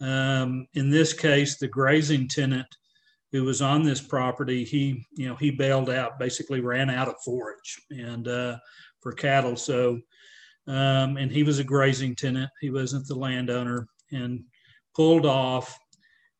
[0.00, 2.66] Um, in this case, the grazing tenant
[3.32, 7.14] who was on this property, he, you know, he bailed out, basically ran out of
[7.24, 8.56] forage and uh,
[9.00, 9.56] for cattle.
[9.56, 10.00] So,
[10.66, 12.50] um, and he was a grazing tenant.
[12.60, 14.44] He wasn't the landowner and
[14.94, 15.78] pulled off.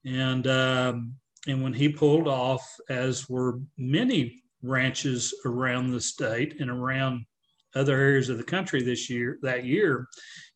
[0.05, 1.15] And, um,
[1.49, 7.25] and when he pulled off, as were many ranches around the state and around
[7.77, 10.09] other areas of the country this year, that year,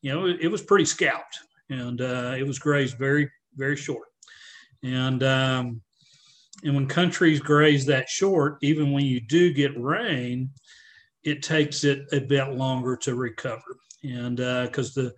[0.02, 4.08] you know, it, it was pretty scalped and uh, it was grazed very, very short.
[4.82, 5.82] And, um,
[6.64, 10.50] and when countries graze that short, even when you do get rain,
[11.22, 13.76] it takes it a bit longer to recover.
[14.02, 15.14] And because uh, the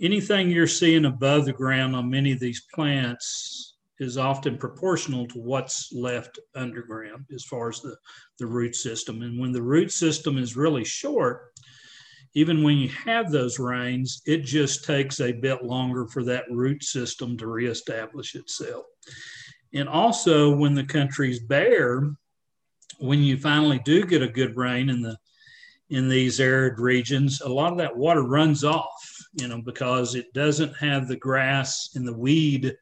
[0.00, 3.69] anything you're seeing above the ground on many of these plants
[4.00, 7.94] is often proportional to what's left underground as far as the,
[8.38, 9.22] the root system.
[9.22, 11.52] And when the root system is really short,
[12.34, 16.82] even when you have those rains, it just takes a bit longer for that root
[16.82, 18.86] system to reestablish itself.
[19.74, 22.10] And also, when the country's bare,
[22.98, 25.16] when you finally do get a good rain in the
[25.90, 30.32] in these arid regions, a lot of that water runs off, you know, because it
[30.32, 32.76] doesn't have the grass and the weed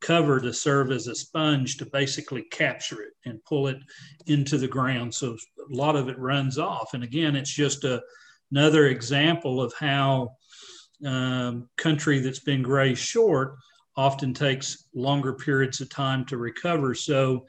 [0.00, 3.78] cover to serve as a sponge to basically capture it and pull it
[4.26, 5.14] into the ground.
[5.14, 6.94] So a lot of it runs off.
[6.94, 8.02] And again, it's just a,
[8.50, 10.36] another example of how
[11.04, 13.56] um, country that's been grazed short
[13.96, 16.94] often takes longer periods of time to recover.
[16.94, 17.46] So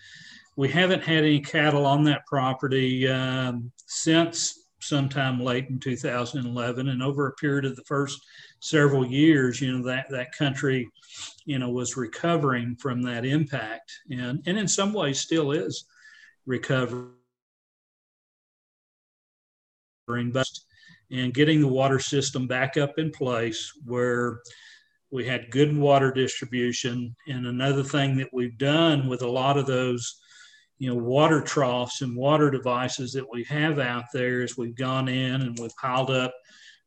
[0.55, 7.01] we haven't had any cattle on that property um, since sometime late in 2011 and
[7.01, 8.19] over a period of the first
[8.59, 10.87] several years you know that that country
[11.45, 15.85] you know was recovering from that impact and and in some ways still is
[16.45, 17.11] recovering
[20.31, 20.47] but
[21.11, 24.41] and getting the water system back up in place where
[25.11, 27.15] we had good water distribution.
[27.27, 30.19] And another thing that we've done with a lot of those,
[30.79, 35.07] you know, water troughs and water devices that we have out there is we've gone
[35.07, 36.33] in and we've piled up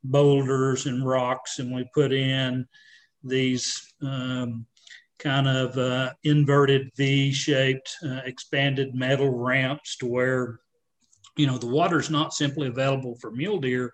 [0.05, 2.67] boulders and rocks and we put in
[3.23, 4.65] these um,
[5.19, 10.61] kind of uh, inverted V-shaped uh, expanded metal ramps to where
[11.37, 13.93] you know the water is not simply available for mule deer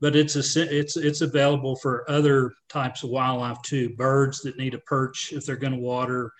[0.00, 3.88] but it's a, it's it's available for other types of wildlife too.
[3.96, 6.30] Birds that need a perch if they're going to water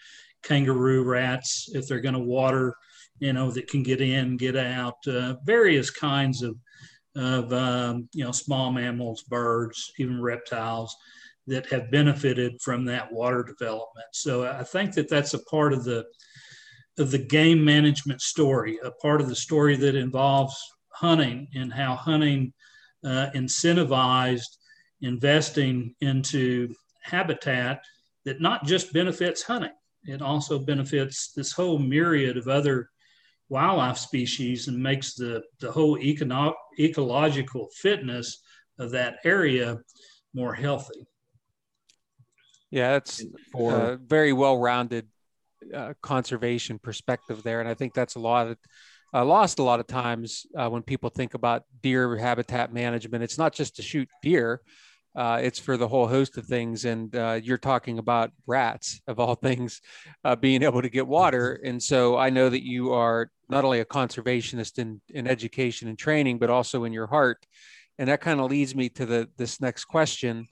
[0.45, 2.74] kangaroo rats if they're going to water
[3.18, 6.57] you know that can get in get out uh, various kinds of
[7.16, 10.95] of um, you know small mammals birds even reptiles
[11.47, 14.07] that have benefited from that water development.
[14.12, 16.05] So i think that that's a part of the
[16.99, 20.57] of the game management story, a part of the story that involves
[20.92, 22.53] hunting and how hunting
[23.05, 24.59] uh, incentivized
[25.01, 26.72] investing into
[27.03, 27.82] habitat
[28.24, 29.72] that not just benefits hunting,
[30.07, 32.90] it also benefits this whole myriad of other
[33.48, 38.42] wildlife species and makes the, the whole econo- ecological fitness
[38.78, 39.78] of that area
[40.34, 41.07] more healthy.
[42.70, 43.22] Yeah, it's
[43.55, 45.07] a very well rounded
[45.72, 48.59] uh, conservation perspective there, and I think that's a lot of
[49.14, 53.22] uh, lost a lot of times uh, when people think about deer habitat management.
[53.22, 54.61] It's not just to shoot deer.
[55.17, 56.85] Uh, it's for the whole host of things.
[56.85, 59.81] And uh, you're talking about rats, of all things,
[60.25, 61.61] uh, being able to get water.
[61.65, 65.99] And so I know that you are not only a conservationist in, in education and
[65.99, 67.47] training, but also in your heart.
[67.99, 70.49] And that kind of leads me to the this next question.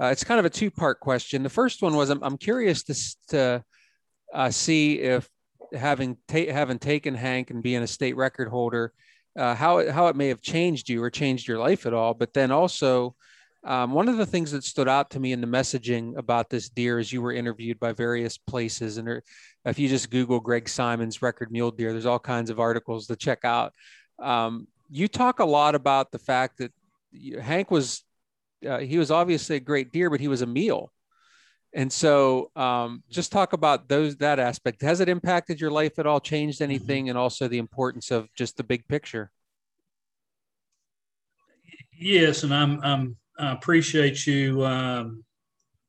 [0.00, 1.42] Uh, it's kind of a two part question.
[1.42, 2.94] The first one was I'm, I'm curious to,
[3.28, 3.64] to
[4.32, 5.28] uh, see if
[5.74, 8.92] having ta- having taken Hank and being a state record holder,
[9.36, 12.14] uh, how it, how it may have changed you or changed your life at all.
[12.14, 13.16] But then also,
[13.64, 16.68] um, one of the things that stood out to me in the messaging about this
[16.68, 19.22] deer is you were interviewed by various places, and there,
[19.64, 23.16] if you just Google Greg Simons record mule deer, there's all kinds of articles to
[23.16, 23.72] check out.
[24.18, 26.72] Um, you talk a lot about the fact that
[27.40, 28.04] Hank was
[28.66, 30.92] uh, he was obviously a great deer, but he was a meal.
[31.74, 34.82] And so, um, just talk about those that aspect.
[34.82, 36.20] Has it impacted your life at all?
[36.20, 36.70] Changed mm-hmm.
[36.70, 37.04] anything?
[37.04, 37.10] Mm-hmm.
[37.10, 39.30] And also the importance of just the big picture.
[42.00, 45.24] Yes, and I'm, I'm I appreciate you um,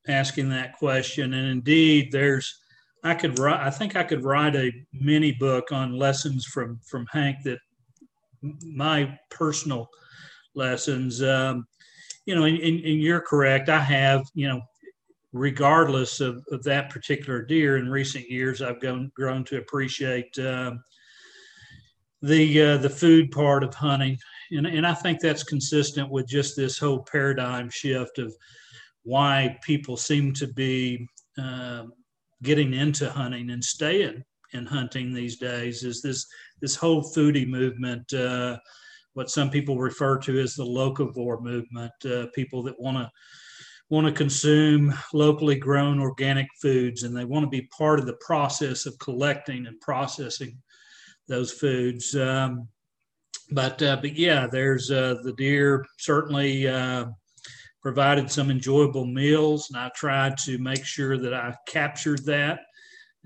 [0.08, 1.34] asking that question.
[1.34, 2.60] And indeed, there's
[3.04, 3.66] I could write.
[3.66, 7.60] I think I could write a mini book on lessons from from Hank that
[8.42, 9.90] my personal
[10.56, 11.24] lessons.
[11.24, 11.66] Um,
[12.26, 13.70] you know, and, and, you're correct.
[13.70, 14.62] I have, you know,
[15.32, 20.74] regardless of, of that particular deer in recent years, I've grown, grown to appreciate uh,
[22.22, 24.18] the uh, the food part of hunting,
[24.52, 28.34] and and I think that's consistent with just this whole paradigm shift of
[29.04, 31.84] why people seem to be uh,
[32.44, 34.24] getting into hunting and staying
[34.54, 35.84] in hunting these days.
[35.84, 36.28] Is this
[36.62, 38.12] this whole foodie movement?
[38.14, 38.58] Uh,
[39.14, 43.10] what some people refer to as the locavore movement, uh, people that want to
[43.90, 48.18] want to consume locally grown organic foods and they want to be part of the
[48.22, 50.56] process of collecting and processing
[51.28, 52.16] those foods.
[52.16, 52.68] Um,
[53.52, 57.06] but uh, but yeah, there's uh, the deer certainly uh,
[57.82, 62.60] provided some enjoyable meals, and I tried to make sure that I captured that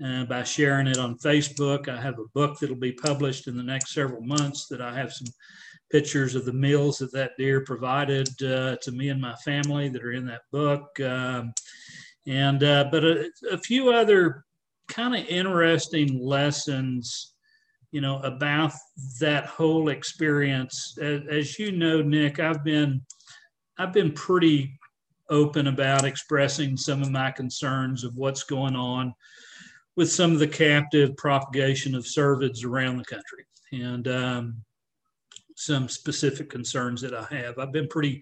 [0.04, 1.88] uh, by sharing it on Facebook.
[1.88, 5.12] I have a book that'll be published in the next several months that I have
[5.12, 5.28] some
[5.90, 10.02] pictures of the meals that that deer provided uh, to me and my family that
[10.02, 10.98] are in that book.
[11.00, 11.52] Um,
[12.26, 14.44] and uh, but a, a, few other
[14.88, 17.33] kind of interesting lessons,
[17.94, 18.72] you know, about
[19.20, 20.98] that whole experience.
[21.00, 23.00] As, as you know, Nick, I've been
[23.78, 24.76] I've been pretty
[25.30, 29.14] open about expressing some of my concerns of what's going on
[29.94, 33.46] with some of the captive propagation of cervids around the country.
[33.70, 34.56] And um,
[35.54, 37.60] some specific concerns that I have.
[37.60, 38.20] I've been pretty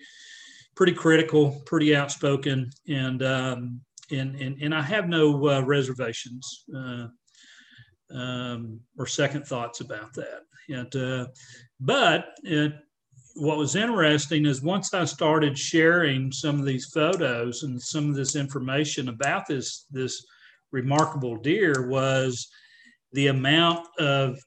[0.75, 7.07] pretty critical, pretty outspoken, and um, and, and and I have no uh, reservations uh,
[8.12, 10.42] um, or second thoughts about that.
[10.68, 11.26] And uh,
[11.80, 12.72] but it,
[13.34, 18.14] what was interesting is once I started sharing some of these photos and some of
[18.14, 20.24] this information about this this
[20.70, 22.48] remarkable deer was
[23.12, 24.38] the amount of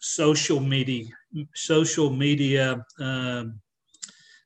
[0.00, 1.06] social media
[1.54, 3.60] social media um,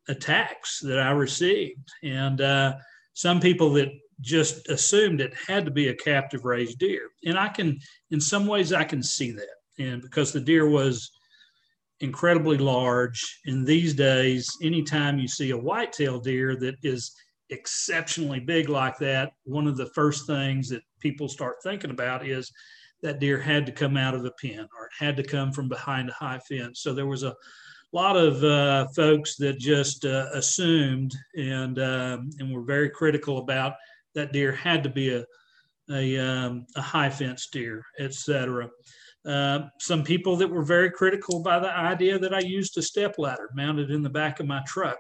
[0.09, 2.77] attacks that I received, and uh,
[3.15, 3.89] some people that
[4.21, 7.11] just assumed it had to be a captive raised deer.
[7.25, 7.79] And I can,
[8.11, 11.11] in some ways, I can see that, and because the deer was
[12.01, 13.41] incredibly large.
[13.47, 17.13] In these days, anytime you see a whitetail deer that is
[17.51, 22.53] exceptionally big like that, one of the first things that people start thinking about is
[23.03, 25.69] that deer had to come out of a pen or it had to come from
[25.69, 26.81] behind a high fence.
[26.81, 27.35] So there was a
[27.93, 33.75] lot of uh, folks that just uh, assumed and um, and were very critical about
[34.17, 35.25] that deer had to be a
[35.91, 38.69] a, um, a high fence deer, etc.
[39.25, 43.17] Uh, some people that were very critical by the idea that I used a step
[43.19, 44.99] ladder mounted in the back of my truck,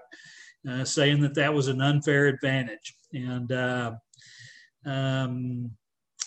[0.68, 2.94] uh, saying that that was an unfair advantage.
[3.12, 3.92] And uh,
[4.84, 5.70] um,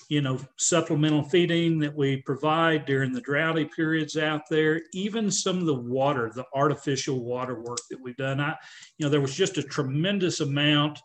[0.10, 5.60] you know, supplemental feeding that we provide during the droughty periods out there, even some
[5.60, 8.40] of the water, the artificial water work that we've done.
[8.42, 8.56] I,
[8.98, 11.00] you know, there was just a tremendous amount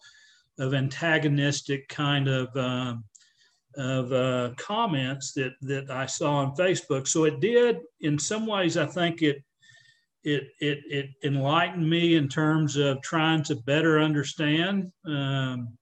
[0.59, 3.05] of antagonistic kind of um,
[3.77, 7.09] of uh, comments that that I saw on Facebook.
[7.09, 9.43] So it did, in some ways, I think it
[10.23, 14.93] it it it enlightened me in terms of trying to better understand.
[15.07, 15.77] Um,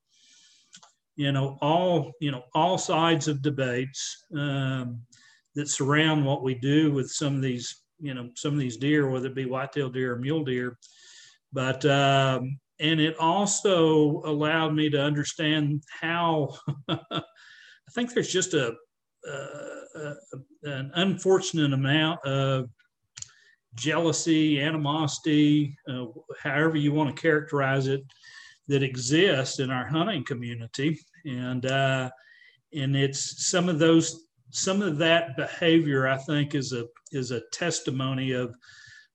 [1.17, 5.01] you know all you know all sides of debates um,
[5.55, 9.09] that surround what we do with some of these you know some of these deer
[9.09, 10.79] whether it be whitetail deer or mule deer
[11.53, 16.55] but um, and it also allowed me to understand how
[16.89, 17.23] i
[17.95, 18.75] think there's just a,
[19.27, 20.15] a,
[20.65, 22.69] an unfortunate amount of
[23.75, 26.05] jealousy animosity uh,
[26.43, 28.03] however you want to characterize it
[28.69, 32.11] that exists in our hunting community, and uh,
[32.75, 37.43] and it's some of those some of that behavior I think is a is a
[37.53, 38.55] testimony of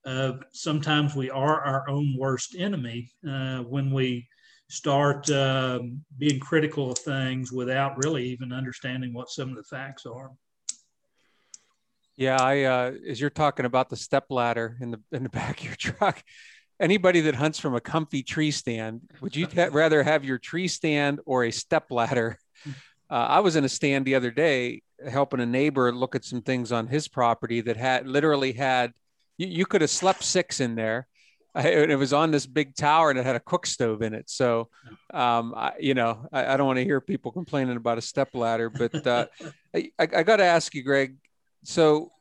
[0.08, 4.26] uh, sometimes we are our own worst enemy uh, when we
[4.70, 10.06] start um, being critical of things without really even understanding what some of the facts
[10.06, 10.32] are.
[12.16, 15.60] Yeah, I uh, as you're talking about the step ladder in the in the back
[15.60, 16.24] of your truck,
[16.80, 21.20] anybody that hunts from a comfy tree stand, would you rather have your tree stand
[21.26, 22.40] or a step ladder?
[23.10, 26.42] Uh, I was in a stand the other day helping a neighbor look at some
[26.42, 28.92] things on his property that had literally had
[29.38, 31.08] you, you could have slept six in there.
[31.56, 34.30] it was on this big tower and it had a cook stove in it.
[34.30, 34.70] So,
[35.14, 38.30] um, I, you know, I, I don't want to hear people complaining about a step
[38.36, 39.26] ladder, but uh,
[39.76, 41.16] I, I got to ask you, Greg.
[41.64, 42.12] So,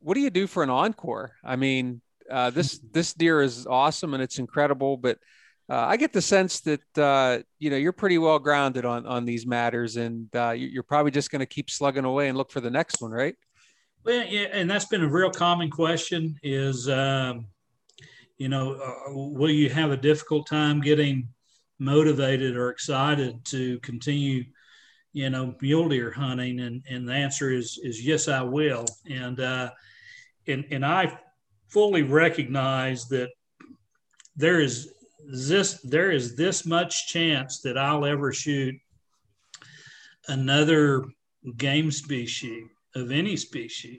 [0.00, 1.32] what do you do for an encore?
[1.42, 5.18] I mean, uh, this this deer is awesome and it's incredible, but
[5.70, 9.24] uh, I get the sense that uh, you know you're pretty well grounded on on
[9.24, 12.60] these matters, and uh, you're probably just going to keep slugging away and look for
[12.60, 13.34] the next one, right?
[14.08, 17.44] Well, yeah, and that's been a real common question: is um,
[18.38, 21.28] you know, uh, will you have a difficult time getting
[21.78, 24.44] motivated or excited to continue,
[25.12, 26.60] you know, mule deer hunting?
[26.60, 28.86] And and the answer is is yes, I will.
[29.10, 29.72] And uh,
[30.46, 31.20] and and I
[31.66, 33.28] fully recognize that
[34.36, 34.90] there is
[35.30, 38.74] this there is this much chance that I'll ever shoot
[40.28, 41.04] another
[41.58, 43.98] game species of any species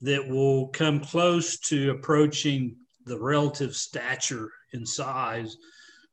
[0.00, 5.56] that will come close to approaching the relative stature and size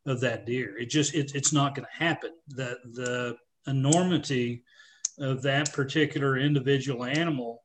[0.05, 0.77] of that deer.
[0.77, 2.31] It just it, it's not going to happen.
[2.47, 3.37] The the
[3.67, 4.63] enormity
[5.19, 7.63] of that particular individual animal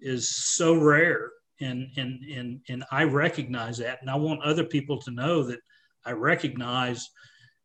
[0.00, 5.00] is so rare and and and and I recognize that and I want other people
[5.02, 5.60] to know that
[6.04, 7.08] I recognize,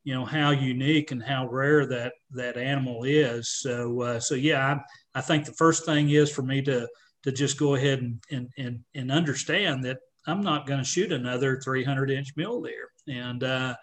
[0.03, 3.49] you know, how unique and how rare that that animal is.
[3.49, 4.79] So, uh, so yeah,
[5.15, 6.87] I, think the first thing is for me to
[7.23, 9.97] to just go ahead and and and, and understand that
[10.27, 13.75] I'm not going to shoot another 300 inch mule deer, and uh,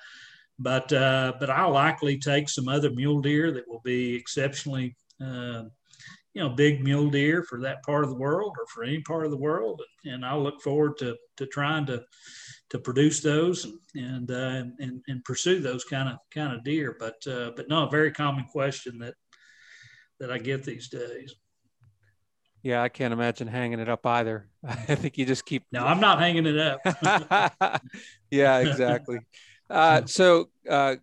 [0.59, 4.97] but uh, but I'll likely take some other mule deer that will be exceptionally.
[5.21, 5.65] Uh,
[6.35, 9.27] you know, big mule deer for that part of the world or for any part
[9.27, 12.03] of the world, and I'll look forward to to trying to
[12.71, 16.97] to produce those and and, uh, and, and pursue those kind of kind of deer.
[16.99, 19.15] But uh, but no, a very common question that
[20.23, 21.35] that I get these days.
[22.63, 24.49] Yeah, I can't imagine hanging it up either.
[24.65, 25.65] I think you just keep.
[25.73, 27.83] No, I'm not hanging it up.
[28.31, 29.19] yeah, exactly.
[29.69, 30.95] Uh, so, uh,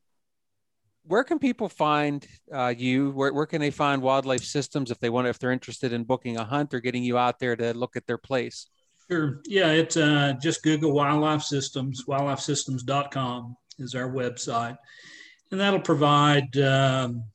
[1.03, 3.11] where can people find uh, you?
[3.11, 6.37] Where, where can they find Wildlife Systems if they want, if they're interested in booking
[6.37, 8.67] a hunt or getting you out there to look at their place?
[9.11, 9.41] Sure.
[9.45, 12.05] Yeah, it's uh, just Google Wildlife Systems.
[12.05, 14.77] WildlifeSystems.com is our website,
[15.51, 17.25] and that'll provide um,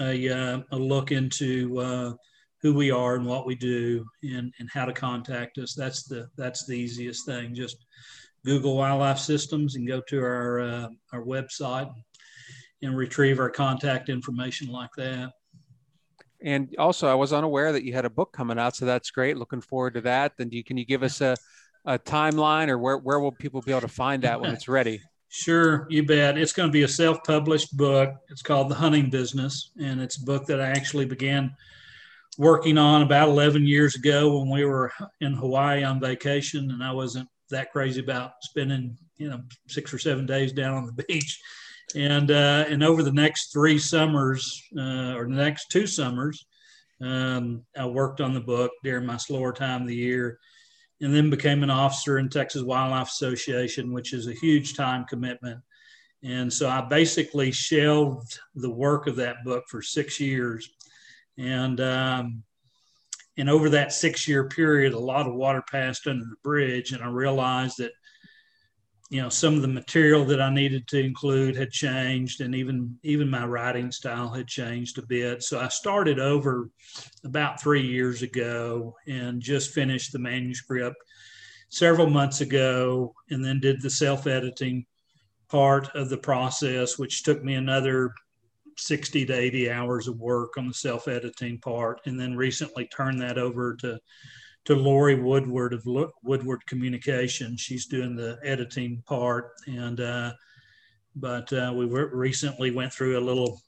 [0.00, 2.12] a, uh, a, look into uh,
[2.62, 5.74] who we are and what we do, and, and how to contact us.
[5.74, 7.54] That's the that's the easiest thing.
[7.54, 7.86] Just
[8.44, 11.92] Google Wildlife Systems and go to our uh, our website
[12.82, 15.32] and retrieve our contact information like that
[16.42, 19.36] and also I was unaware that you had a book coming out, so that's great.
[19.36, 20.32] Looking forward to that.
[20.36, 21.36] Then you, can you give us a,
[21.84, 25.00] a timeline or where, where will people be able to find that when it's ready?
[25.28, 26.38] Sure, you bet.
[26.38, 28.14] It's going to be a self-published book.
[28.30, 31.54] It's called The Hunting Business, and it's a book that I actually began
[32.38, 36.92] working on about 11 years ago when we were in Hawaii on vacation, and I
[36.92, 41.40] wasn't that crazy about spending you know six or seven days down on the beach
[41.94, 46.46] and uh, and over the next three summers uh, or the next two summers,
[47.00, 50.38] um, I worked on the book during my slower time of the year,
[51.00, 55.60] and then became an officer in Texas Wildlife Association, which is a huge time commitment.
[56.24, 60.68] And so I basically shelved the work of that book for six years,
[61.38, 62.42] and um,
[63.36, 67.04] and over that six year period, a lot of water passed under the bridge, and
[67.04, 67.92] I realized that
[69.10, 72.98] you know some of the material that I needed to include had changed, and even
[73.02, 75.42] even my writing style had changed a bit.
[75.42, 76.68] So I started over
[77.24, 80.96] about three years ago and just finished the manuscript
[81.70, 84.84] several months ago, and then did the self editing
[85.48, 88.12] part of the process, which took me another
[88.76, 93.20] 60 to 80 hours of work on the self editing part, and then recently turned
[93.22, 93.98] that over to
[94.68, 95.82] to Lori Woodward of
[96.22, 97.56] Woodward Communication.
[97.56, 100.34] She's doing the editing part, and uh,
[101.16, 103.62] but uh, we recently went through a little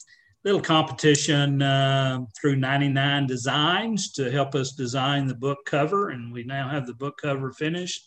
[0.44, 6.42] little competition uh, through 99 Designs to help us design the book cover, and we
[6.42, 8.06] now have the book cover finished,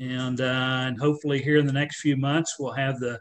[0.00, 3.20] and uh, and hopefully here in the next few months we'll have the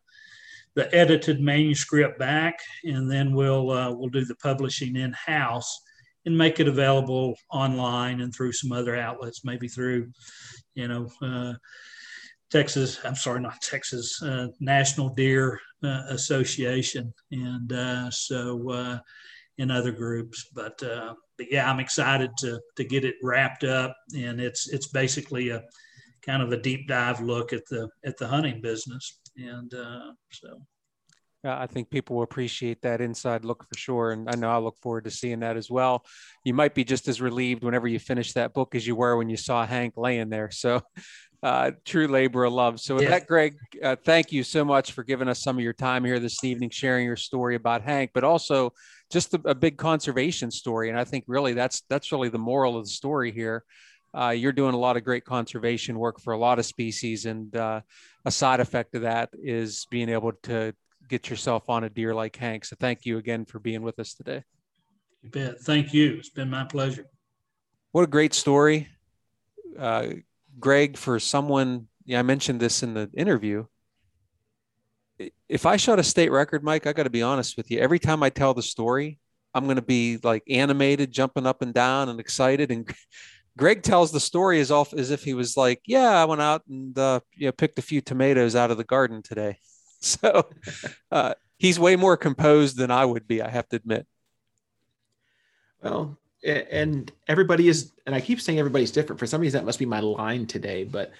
[0.73, 5.79] the edited manuscript back, and then we'll uh, we'll do the publishing in house
[6.25, 10.11] and make it available online and through some other outlets, maybe through,
[10.75, 11.53] you know, uh,
[12.51, 12.99] Texas.
[13.03, 14.21] I'm sorry, not Texas.
[14.21, 18.99] Uh, National Deer uh, Association, and uh, so uh,
[19.57, 20.49] in other groups.
[20.53, 25.49] But but yeah, I'm excited to to get it wrapped up, and it's it's basically
[25.49, 25.63] a
[26.23, 30.61] kind of a deep dive look at the at the hunting business, and so
[31.43, 34.11] uh, I think people will appreciate that inside look for sure.
[34.11, 36.05] And I know I look forward to seeing that as well.
[36.43, 39.29] You might be just as relieved whenever you finish that book as you were when
[39.29, 40.51] you saw Hank laying there.
[40.51, 40.81] So,
[41.43, 42.79] uh, true labor of love.
[42.79, 45.73] So, with that, Greg, uh, thank you so much for giving us some of your
[45.73, 48.73] time here this evening, sharing your story about Hank, but also
[49.11, 50.89] just a, a big conservation story.
[50.89, 53.63] And I think really that's that's really the moral of the story here.
[54.13, 57.55] Uh, you're doing a lot of great conservation work for a lot of species, and
[57.55, 57.81] uh,
[58.25, 60.75] a side effect of that is being able to
[61.11, 62.63] get yourself on a deer like Hank.
[62.63, 64.43] So thank you again for being with us today.
[65.21, 65.59] You bet.
[65.59, 66.15] Thank you.
[66.15, 67.05] It's been my pleasure.
[67.91, 68.87] What a great story.
[69.77, 70.07] Uh,
[70.57, 73.65] Greg, for someone, yeah, I mentioned this in the interview.
[75.49, 77.79] If I shot a state record, Mike, I got to be honest with you.
[77.79, 79.19] Every time I tell the story,
[79.53, 82.71] I'm going to be like animated, jumping up and down and excited.
[82.71, 82.89] And
[83.57, 86.63] Greg tells the story as, off, as if he was like, yeah, I went out
[86.67, 89.59] and uh, you know, picked a few tomatoes out of the garden today.
[90.03, 90.49] So
[91.11, 94.07] uh, he's way more composed than I would be, I have to admit.
[95.83, 99.19] Well, and everybody is, and I keep saying everybody's different.
[99.19, 101.11] For some reason, that must be my line today, but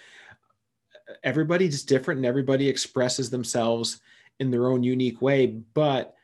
[1.24, 4.02] everybody's different and everybody expresses themselves
[4.40, 5.46] in their own unique way.
[5.46, 6.16] But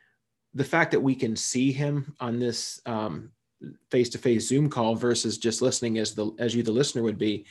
[0.54, 2.82] the fact that we can see him on this
[3.92, 7.18] face to face Zoom call versus just listening as the as you the listener would
[7.18, 7.46] be,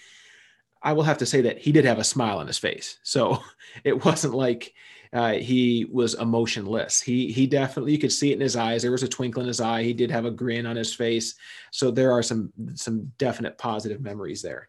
[0.82, 2.98] I will have to say that he did have a smile on his face.
[3.02, 3.42] So
[3.84, 4.74] it wasn't like
[5.16, 7.00] uh, he was emotionless.
[7.00, 8.82] He he definitely you could see it in his eyes.
[8.82, 9.82] There was a twinkle in his eye.
[9.82, 11.36] He did have a grin on his face.
[11.72, 14.68] So there are some some definite positive memories there.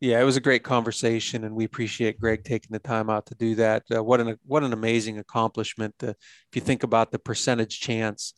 [0.00, 3.34] Yeah, it was a great conversation, and we appreciate Greg taking the time out to
[3.34, 3.84] do that.
[3.92, 5.94] Uh, what an what an amazing accomplishment!
[6.02, 8.34] Uh, if you think about the percentage chance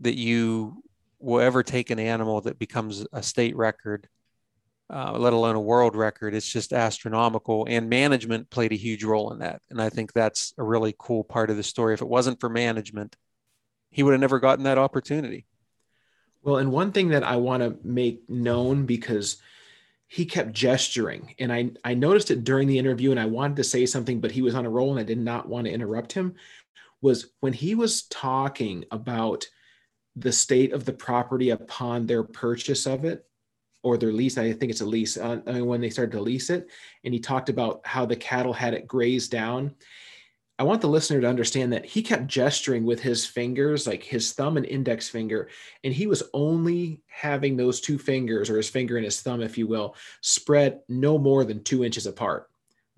[0.00, 0.82] that you
[1.20, 4.08] will ever take an animal that becomes a state record
[4.94, 6.34] uh, let alone a world record.
[6.34, 7.66] It's just astronomical.
[7.68, 9.60] And management played a huge role in that.
[9.68, 11.94] And I think that's a really cool part of the story.
[11.94, 13.16] If it wasn't for management,
[13.90, 15.46] he would have never gotten that opportunity.
[16.42, 19.38] Well, and one thing that I want to make known because
[20.06, 23.64] he kept gesturing and I, I noticed it during the interview and I wanted to
[23.64, 26.12] say something, but he was on a roll and I did not want to interrupt
[26.12, 26.36] him
[27.00, 29.44] was when he was talking about
[30.14, 33.26] the state of the property upon their purchase of it
[33.84, 34.36] or their lease.
[34.38, 36.68] I think it's a lease uh, I mean, when they started to lease it.
[37.04, 39.74] And he talked about how the cattle had it grazed down.
[40.58, 44.32] I want the listener to understand that he kept gesturing with his fingers, like his
[44.32, 45.48] thumb and index finger,
[45.82, 49.58] and he was only having those two fingers, or his finger and his thumb, if
[49.58, 52.48] you will, spread no more than two inches apart.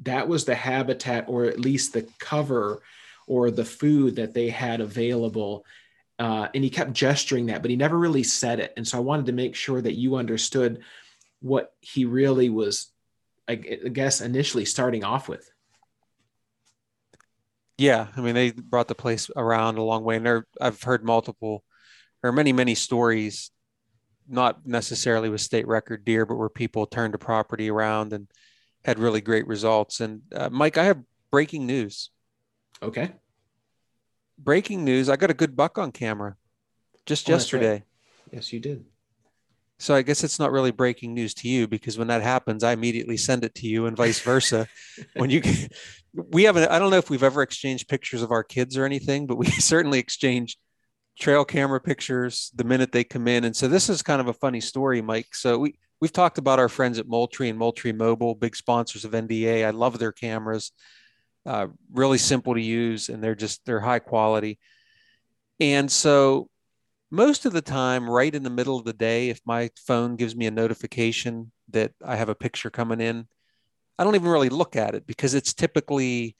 [0.00, 2.82] That was the habitat, or at least the cover
[3.26, 5.64] or the food that they had available
[6.18, 8.72] uh, and he kept gesturing that, but he never really said it.
[8.76, 10.80] And so I wanted to make sure that you understood
[11.40, 12.90] what he really was,
[13.46, 15.50] I guess, initially starting off with.
[17.76, 21.04] Yeah, I mean, they brought the place around a long way, and there, I've heard
[21.04, 21.62] multiple,
[22.22, 23.50] or many, many stories,
[24.26, 28.28] not necessarily with state record deer, but where people turned a property around and
[28.82, 30.00] had really great results.
[30.00, 32.10] And uh, Mike, I have breaking news.
[32.82, 33.12] Okay
[34.38, 36.36] breaking news I got a good buck on camera
[37.06, 37.72] just oh, yesterday.
[37.72, 37.82] Right.
[38.32, 38.84] Yes, you did.
[39.78, 42.72] So I guess it's not really breaking news to you because when that happens, I
[42.72, 44.66] immediately send it to you and vice versa.
[45.16, 45.42] when you,
[46.14, 49.26] we haven't, I don't know if we've ever exchanged pictures of our kids or anything,
[49.26, 50.56] but we certainly exchange
[51.18, 53.44] trail camera pictures the minute they come in.
[53.44, 55.34] And so this is kind of a funny story, Mike.
[55.34, 59.12] So we, we've talked about our friends at Moultrie and Moultrie Mobile, big sponsors of
[59.12, 59.66] NDA.
[59.66, 60.72] I love their cameras
[61.46, 64.58] uh, really simple to use, and they're just they're high quality.
[65.60, 66.50] And so,
[67.10, 70.36] most of the time, right in the middle of the day, if my phone gives
[70.36, 73.26] me a notification that I have a picture coming in,
[73.98, 76.36] I don't even really look at it because it's typically,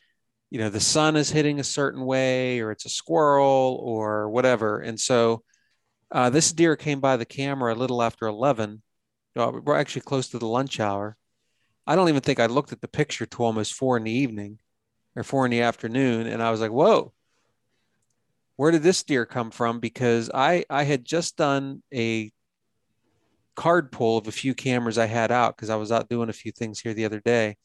[0.51, 4.81] you know, the sun is hitting a certain way, or it's a squirrel, or whatever.
[4.81, 5.45] And so,
[6.13, 8.83] uh, this deer came by the camera a little after 11.
[9.37, 11.17] we're actually close to the lunch hour.
[11.87, 14.59] I don't even think I looked at the picture till almost four in the evening
[15.17, 17.13] or four in the afternoon, and I was like, "Whoa,
[18.57, 22.31] where did this deer come from?" Because I I had just done a
[23.57, 26.33] card pull of a few cameras I had out because I was out doing a
[26.33, 27.57] few things here the other day,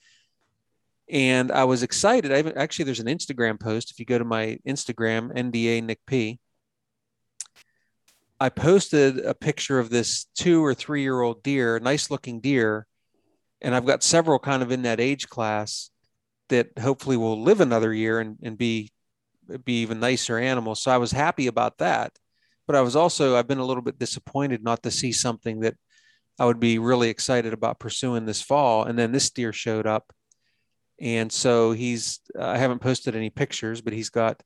[1.09, 2.31] And I was excited.
[2.31, 3.91] I actually there's an Instagram post.
[3.91, 6.39] If you go to my Instagram, NDA Nick P,
[8.39, 12.87] I posted a picture of this two or three year old deer, nice looking deer,
[13.61, 15.90] and I've got several kind of in that age class
[16.51, 18.91] that hopefully will live another year and, and be
[19.65, 20.81] be even nicer animals.
[20.81, 22.13] So I was happy about that.
[22.67, 25.75] But I was also I've been a little bit disappointed not to see something that
[26.39, 28.83] I would be really excited about pursuing this fall.
[28.85, 30.13] And then this deer showed up.
[30.99, 34.41] And so he's I haven't posted any pictures, but he's got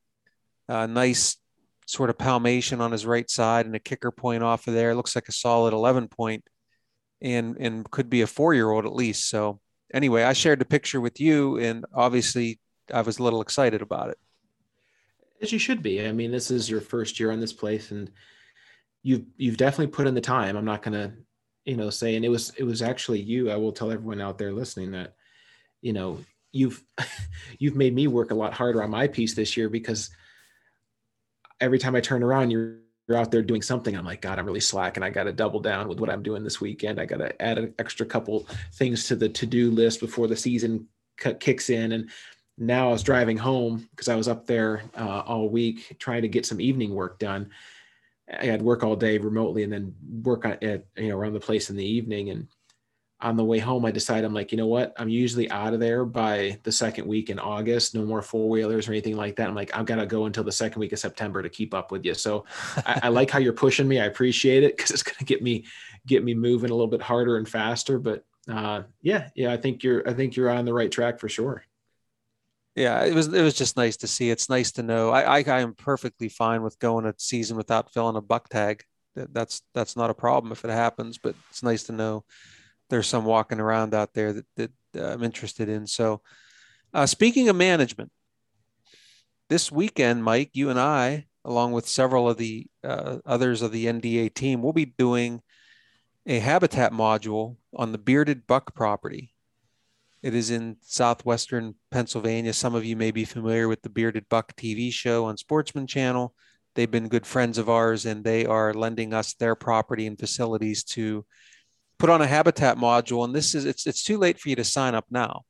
[0.68, 1.38] a nice
[1.86, 4.92] sort of palmation on his right side and a kicker point off of there.
[4.92, 6.44] It looks like a solid 11 point
[7.22, 9.30] and, and could be a four year old at least.
[9.30, 9.60] So,
[9.94, 12.60] anyway, I shared the picture with you, and obviously
[12.94, 14.18] I was a little excited about it.
[15.42, 16.06] As you should be.
[16.06, 18.12] I mean, this is your first year on this place, and
[19.04, 20.56] you've you've definitely put in the time.
[20.56, 21.14] I'm not gonna,
[21.66, 23.52] you know, say, and it was it was actually you.
[23.52, 25.16] I will tell everyone out there listening that,
[25.82, 26.20] you know,
[26.52, 26.84] you've
[27.60, 30.10] you've made me work a lot harder on my piece this year because
[31.60, 33.96] every time I turn around, you're you're out there doing something.
[33.96, 36.24] I'm like, God, I'm really slack, and I got to double down with what I'm
[36.24, 37.00] doing this weekend.
[37.00, 40.36] I got to add an extra couple things to the to do list before the
[40.36, 40.88] season
[41.40, 41.92] kicks in.
[41.92, 42.10] And
[42.58, 46.28] now I was driving home because I was up there uh, all week trying to
[46.28, 47.52] get some evening work done.
[48.40, 49.94] I had work all day remotely, and then
[50.24, 52.32] work at you know around the place in the evening.
[52.32, 52.48] And
[53.26, 54.94] on the way home, I decided I'm like, you know what?
[54.98, 57.96] I'm usually out of there by the second week in August.
[57.96, 59.48] No more four wheelers or anything like that.
[59.48, 61.92] I'm like, I've got to go until the second week of September to keep up
[61.92, 62.14] with you.
[62.14, 62.46] So
[62.86, 64.00] I, I like how you're pushing me.
[64.00, 65.66] I appreciate it because it's going to get me
[66.06, 67.98] get me moving a little bit harder and faster.
[67.98, 71.28] But uh, yeah, yeah, I think you're I think you're on the right track for
[71.28, 71.66] sure.
[72.76, 74.30] Yeah, it was it was just nice to see.
[74.30, 75.10] It's nice to know.
[75.10, 78.84] I I, I am perfectly fine with going a season without filling a buck tag.
[79.16, 81.18] That's that's not a problem if it happens.
[81.18, 82.24] But it's nice to know
[82.90, 85.88] there's some walking around out there that, that I'm interested in.
[85.88, 86.22] So,
[86.94, 88.12] uh, speaking of management,
[89.50, 93.86] this weekend, Mike, you and I, along with several of the uh, others of the
[93.86, 95.42] NDA team, will be doing
[96.26, 99.36] a habitat module on the bearded buck property.
[100.24, 102.54] It is in southwestern Pennsylvania.
[102.54, 106.34] Some of you may be familiar with the Bearded Buck TV show on Sportsman Channel.
[106.74, 110.84] They've been good friends of ours, and they are lending us their property and facilities
[110.86, 111.28] to
[111.98, 114.64] put on a habitat module and this is it's it's too late for you to
[114.64, 115.44] sign up now.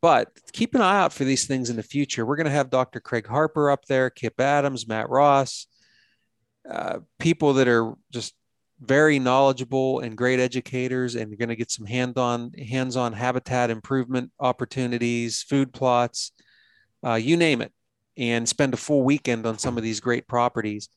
[0.00, 2.26] But keep an eye out for these things in the future.
[2.26, 5.66] We're going to have dr craig harper up there kip adams matt ross
[6.70, 8.34] uh, people that are just
[8.80, 14.30] very knowledgeable and great educators and you're going to get some hand-on hands-on habitat improvement
[14.40, 16.32] opportunities food plots
[17.06, 17.72] uh, you name it
[18.16, 20.88] and spend a full weekend on some of these great properties.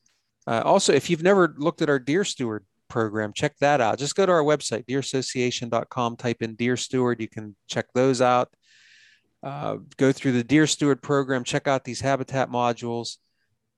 [0.46, 3.32] Uh, also if you've never looked at our deer steward program.
[3.32, 3.98] Check that out.
[3.98, 7.20] Just go to our website, deerassociation.com, type in Deer Steward.
[7.20, 8.48] You can check those out.
[9.42, 13.18] Uh, go through the Deer Steward program, check out these habitat modules.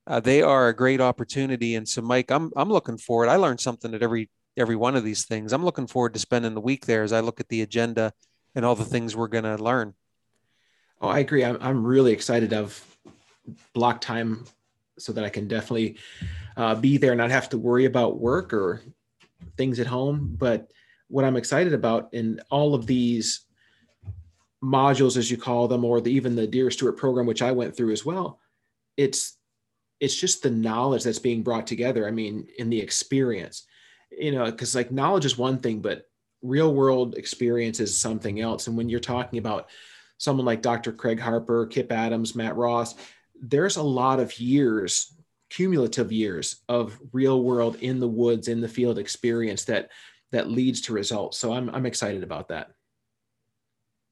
[0.07, 1.75] Uh, they are a great opportunity.
[1.75, 3.29] And so, Mike, I'm, I'm looking forward.
[3.29, 5.53] I learned something at every every one of these things.
[5.53, 8.13] I'm looking forward to spending the week there as I look at the agenda
[8.55, 9.95] and all the things we're going to learn.
[11.01, 11.45] Oh, I agree.
[11.45, 12.85] I'm, I'm really excited of
[13.73, 14.45] block time
[14.99, 15.97] so that I can definitely
[16.57, 18.83] uh, be there and not have to worry about work or
[19.61, 20.35] things at home.
[20.39, 20.73] But
[21.09, 23.43] what I'm excited about in all of these
[24.65, 27.77] modules, as you call them, or the, even the Deer Steward program, which I went
[27.77, 28.41] through as well,
[28.97, 29.37] it's
[30.01, 32.09] it's just the knowledge that's being brought together.
[32.09, 33.67] I mean, in the experience,
[34.11, 36.09] you know, because like knowledge is one thing, but
[36.41, 38.67] real world experience is something else.
[38.67, 39.69] And when you're talking about
[40.17, 40.91] someone like Dr.
[40.91, 42.95] Craig Harper, Kip Adams, Matt Ross,
[43.43, 45.13] there's a lot of years
[45.51, 49.91] cumulative years of real world in the woods in the field experience that
[50.33, 51.39] that leads to results.
[51.39, 52.69] So i'm, I'm excited about that.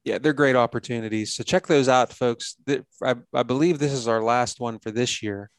[0.05, 1.34] Yeah they're great opportunities.
[1.34, 2.57] So check those out folks.
[3.03, 5.51] I, I believe this is our last one for this year.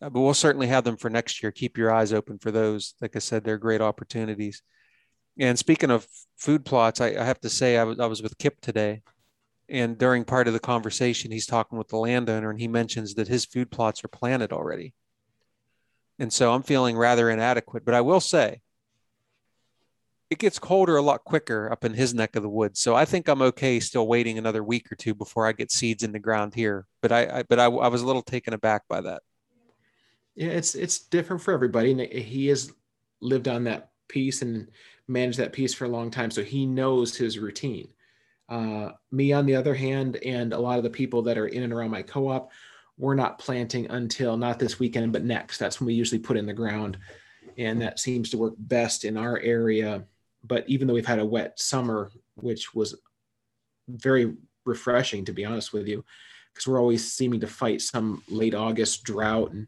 [0.00, 1.52] Uh, but we'll certainly have them for next year.
[1.52, 2.94] Keep your eyes open for those.
[3.00, 4.62] Like i said they're great opportunities.
[5.38, 6.06] And speaking of
[6.38, 9.02] food plots i, I have to say I was, I was with kip today
[9.72, 13.26] and during part of the conversation he's talking with the landowner and he mentions that
[13.26, 14.92] his food plots are planted already.
[16.18, 18.60] And so i'm feeling rather inadequate but i will say
[20.30, 22.80] it gets colder a lot quicker up in his neck of the woods.
[22.80, 26.04] So i think i'm okay still waiting another week or two before i get seeds
[26.04, 28.86] in the ground here but i, I but I, I was a little taken aback
[28.88, 29.22] by that.
[30.36, 31.92] Yeah it's it's different for everybody.
[31.92, 32.72] And he has
[33.20, 34.68] lived on that piece and
[35.08, 36.30] managed that piece for a long time.
[36.30, 37.88] So he knows his routine
[38.52, 41.62] uh, me, on the other hand, and a lot of the people that are in
[41.62, 42.52] and around my co op,
[42.98, 45.56] we're not planting until not this weekend, but next.
[45.56, 46.98] That's when we usually put in the ground.
[47.56, 50.04] And that seems to work best in our area.
[50.44, 52.94] But even though we've had a wet summer, which was
[53.88, 54.34] very
[54.66, 56.04] refreshing, to be honest with you,
[56.52, 59.66] because we're always seeming to fight some late August drought and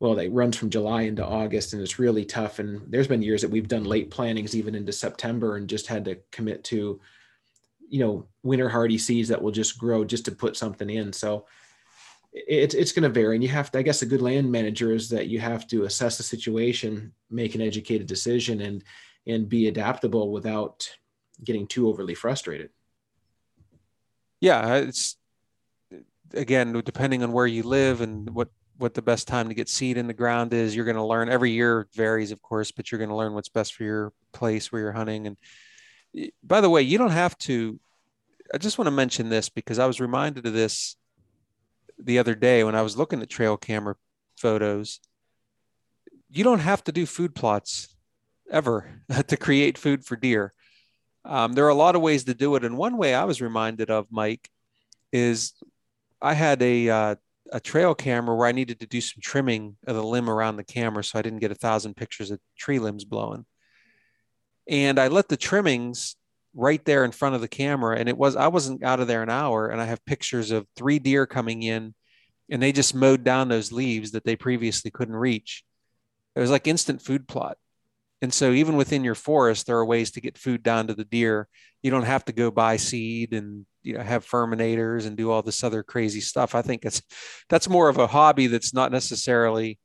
[0.00, 2.58] well, it runs from July into August and it's really tough.
[2.58, 6.04] And there's been years that we've done late plantings even into September and just had
[6.06, 7.00] to commit to,
[7.88, 11.12] you know, winter hardy seeds that will just grow just to put something in.
[11.12, 11.46] So
[12.32, 13.78] it's it's going to vary, and you have to.
[13.78, 17.54] I guess a good land manager is that you have to assess the situation, make
[17.54, 18.84] an educated decision, and
[19.26, 20.88] and be adaptable without
[21.42, 22.70] getting too overly frustrated.
[24.40, 25.16] Yeah, it's
[26.34, 29.96] again depending on where you live and what what the best time to get seed
[29.96, 30.76] in the ground is.
[30.76, 33.48] You're going to learn every year varies, of course, but you're going to learn what's
[33.48, 35.26] best for your place where you're hunting.
[35.26, 35.38] And
[36.42, 37.78] by the way, you don't have to.
[38.52, 40.96] I just want to mention this because I was reminded of this
[41.98, 43.96] the other day when I was looking at trail camera
[44.36, 45.00] photos.
[46.30, 47.94] You don't have to do food plots
[48.50, 50.52] ever to create food for deer.
[51.24, 53.42] Um, there are a lot of ways to do it, and one way I was
[53.42, 54.48] reminded of, Mike,
[55.12, 55.54] is
[56.22, 57.14] I had a uh,
[57.52, 60.64] a trail camera where I needed to do some trimming of the limb around the
[60.64, 63.44] camera so I didn't get a thousand pictures of tree limbs blowing.
[64.68, 66.16] And I let the trimmings
[66.54, 67.98] right there in front of the camera.
[67.98, 69.68] And it was, I wasn't out of there an hour.
[69.68, 71.94] And I have pictures of three deer coming in
[72.50, 75.64] and they just mowed down those leaves that they previously couldn't reach.
[76.34, 77.58] It was like instant food plot.
[78.22, 81.04] And so even within your forest, there are ways to get food down to the
[81.04, 81.48] deer.
[81.82, 85.42] You don't have to go buy seed and you know have Firminators and do all
[85.42, 86.54] this other crazy stuff.
[86.54, 87.02] I think it's
[87.48, 89.78] that's more of a hobby that's not necessarily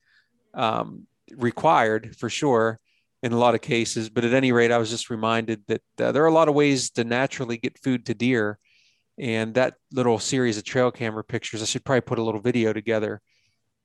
[0.54, 2.80] um, required for sure
[3.24, 4.10] in a lot of cases.
[4.10, 6.56] But at any rate, I was just reminded that uh, there are a lot of
[6.56, 8.60] ways to naturally get food to deer.
[9.18, 12.74] And that little series of trail camera pictures, I should probably put a little video
[12.74, 13.22] together.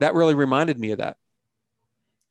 [0.01, 1.17] That really reminded me of that.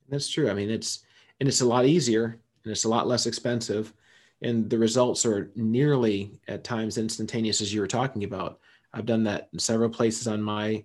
[0.09, 0.49] That's true.
[0.49, 1.03] I mean, it's
[1.39, 3.93] and it's a lot easier and it's a lot less expensive
[4.41, 8.59] and the results are nearly at times instantaneous as you were talking about
[8.93, 10.83] i've done that in several places on my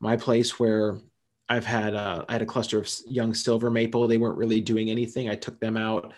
[0.00, 0.98] my place where
[1.48, 4.06] i've had uh, i had a cluster of young silver maple.
[4.06, 5.28] They weren't really doing anything.
[5.28, 6.12] I took them out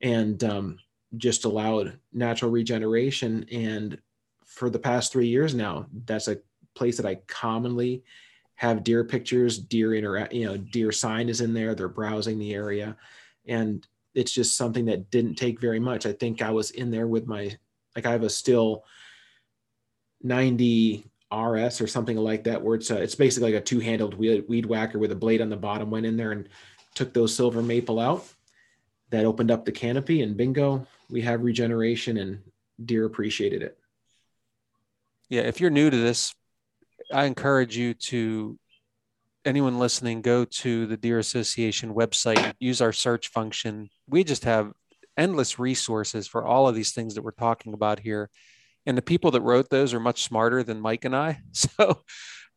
[0.00, 0.78] and um,
[1.16, 3.46] just allowed natural regeneration.
[3.52, 3.98] And
[4.46, 6.38] for the past three years now that's a
[6.74, 8.04] place that i commonly
[8.56, 11.74] have deer pictures deer interact you know deer sign is in there.
[11.74, 12.96] They're browsing the area.
[13.46, 16.06] And it's just something that didn't take very much.
[16.06, 17.56] I think I was in there with my
[17.96, 18.82] like I have a Stihl
[20.22, 24.44] 90 RS or something like that where it's a, it's basically like a two-handled weed,
[24.48, 26.48] weed whacker with a blade on the bottom went in there and
[26.94, 28.26] took those silver maple out
[29.10, 32.40] that opened up the canopy and bingo we have regeneration and
[32.84, 33.78] deer appreciated it
[35.28, 36.34] yeah if you're new to this
[37.12, 38.58] i encourage you to
[39.44, 43.90] anyone listening, go to the Deer Association website, use our search function.
[44.08, 44.72] We just have
[45.16, 48.30] endless resources for all of these things that we're talking about here.
[48.86, 51.40] And the people that wrote those are much smarter than Mike and I.
[51.52, 52.02] So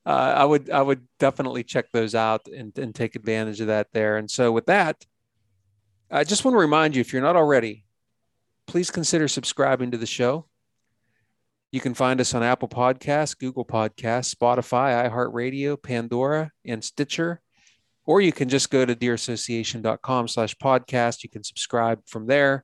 [0.05, 3.87] uh, I would I would definitely check those out and, and take advantage of that
[3.91, 4.15] there.
[4.15, 5.03] And so with that,
[6.09, 7.83] I just want to remind you, if you're not already,
[8.67, 10.47] please consider subscribing to the show.
[11.71, 17.41] You can find us on Apple Podcasts, Google Podcasts, Spotify, iHeartRadio, Pandora, and Stitcher.
[18.05, 21.23] Or you can just go to deerassociation.com slash podcast.
[21.23, 22.63] You can subscribe from there,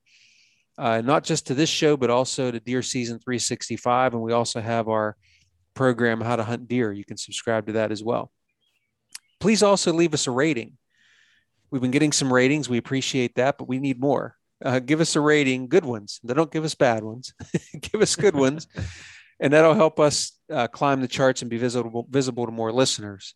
[0.78, 4.14] uh, not just to this show, but also to Deer Season 365.
[4.14, 5.16] And we also have our
[5.74, 6.92] program, How to Hunt Deer.
[6.92, 8.32] You can subscribe to that as well.
[9.40, 10.78] Please also leave us a rating.
[11.72, 12.70] We've been getting some ratings.
[12.70, 16.20] We appreciate that, but we need more uh, give us a rating, good ones.
[16.24, 17.34] They don't give us bad ones.
[17.82, 18.68] give us good ones,
[19.40, 23.36] and that'll help us uh, climb the charts and be visible visible to more listeners.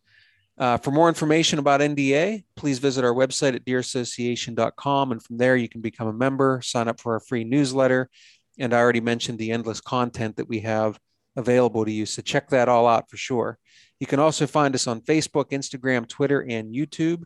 [0.58, 5.56] Uh, for more information about NDA, please visit our website at deerassociation.com, and from there
[5.56, 8.10] you can become a member, sign up for our free newsletter,
[8.58, 10.98] and I already mentioned the endless content that we have
[11.36, 12.06] available to you.
[12.06, 13.56] So check that all out for sure.
[14.00, 17.22] You can also find us on Facebook, Instagram, Twitter, and YouTube.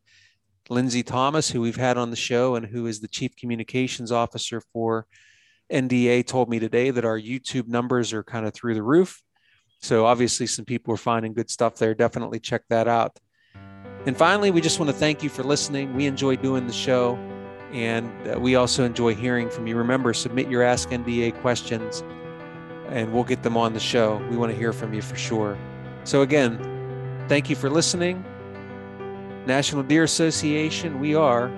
[0.69, 4.63] Lindsay Thomas, who we've had on the show and who is the chief communications officer
[4.73, 5.07] for
[5.73, 9.23] NDA, told me today that our YouTube numbers are kind of through the roof.
[9.83, 11.93] So obviously, some people are finding good stuff there.
[11.93, 13.19] Definitely check that out.
[14.07, 15.95] And finally, we just want to thank you for listening.
[15.95, 17.17] We enjoy doing the show,
[17.73, 19.77] and uh, we also enjoy hearing from you.
[19.77, 22.05] Remember, submit your Ask NDA questions,
[22.89, 24.25] and we'll get them on the show.
[24.31, 25.59] We want to hear from you for sure.
[26.05, 28.25] So, again, thank you for listening.
[29.47, 31.51] National Deer Association, we are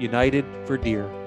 [0.00, 1.19] united for deer.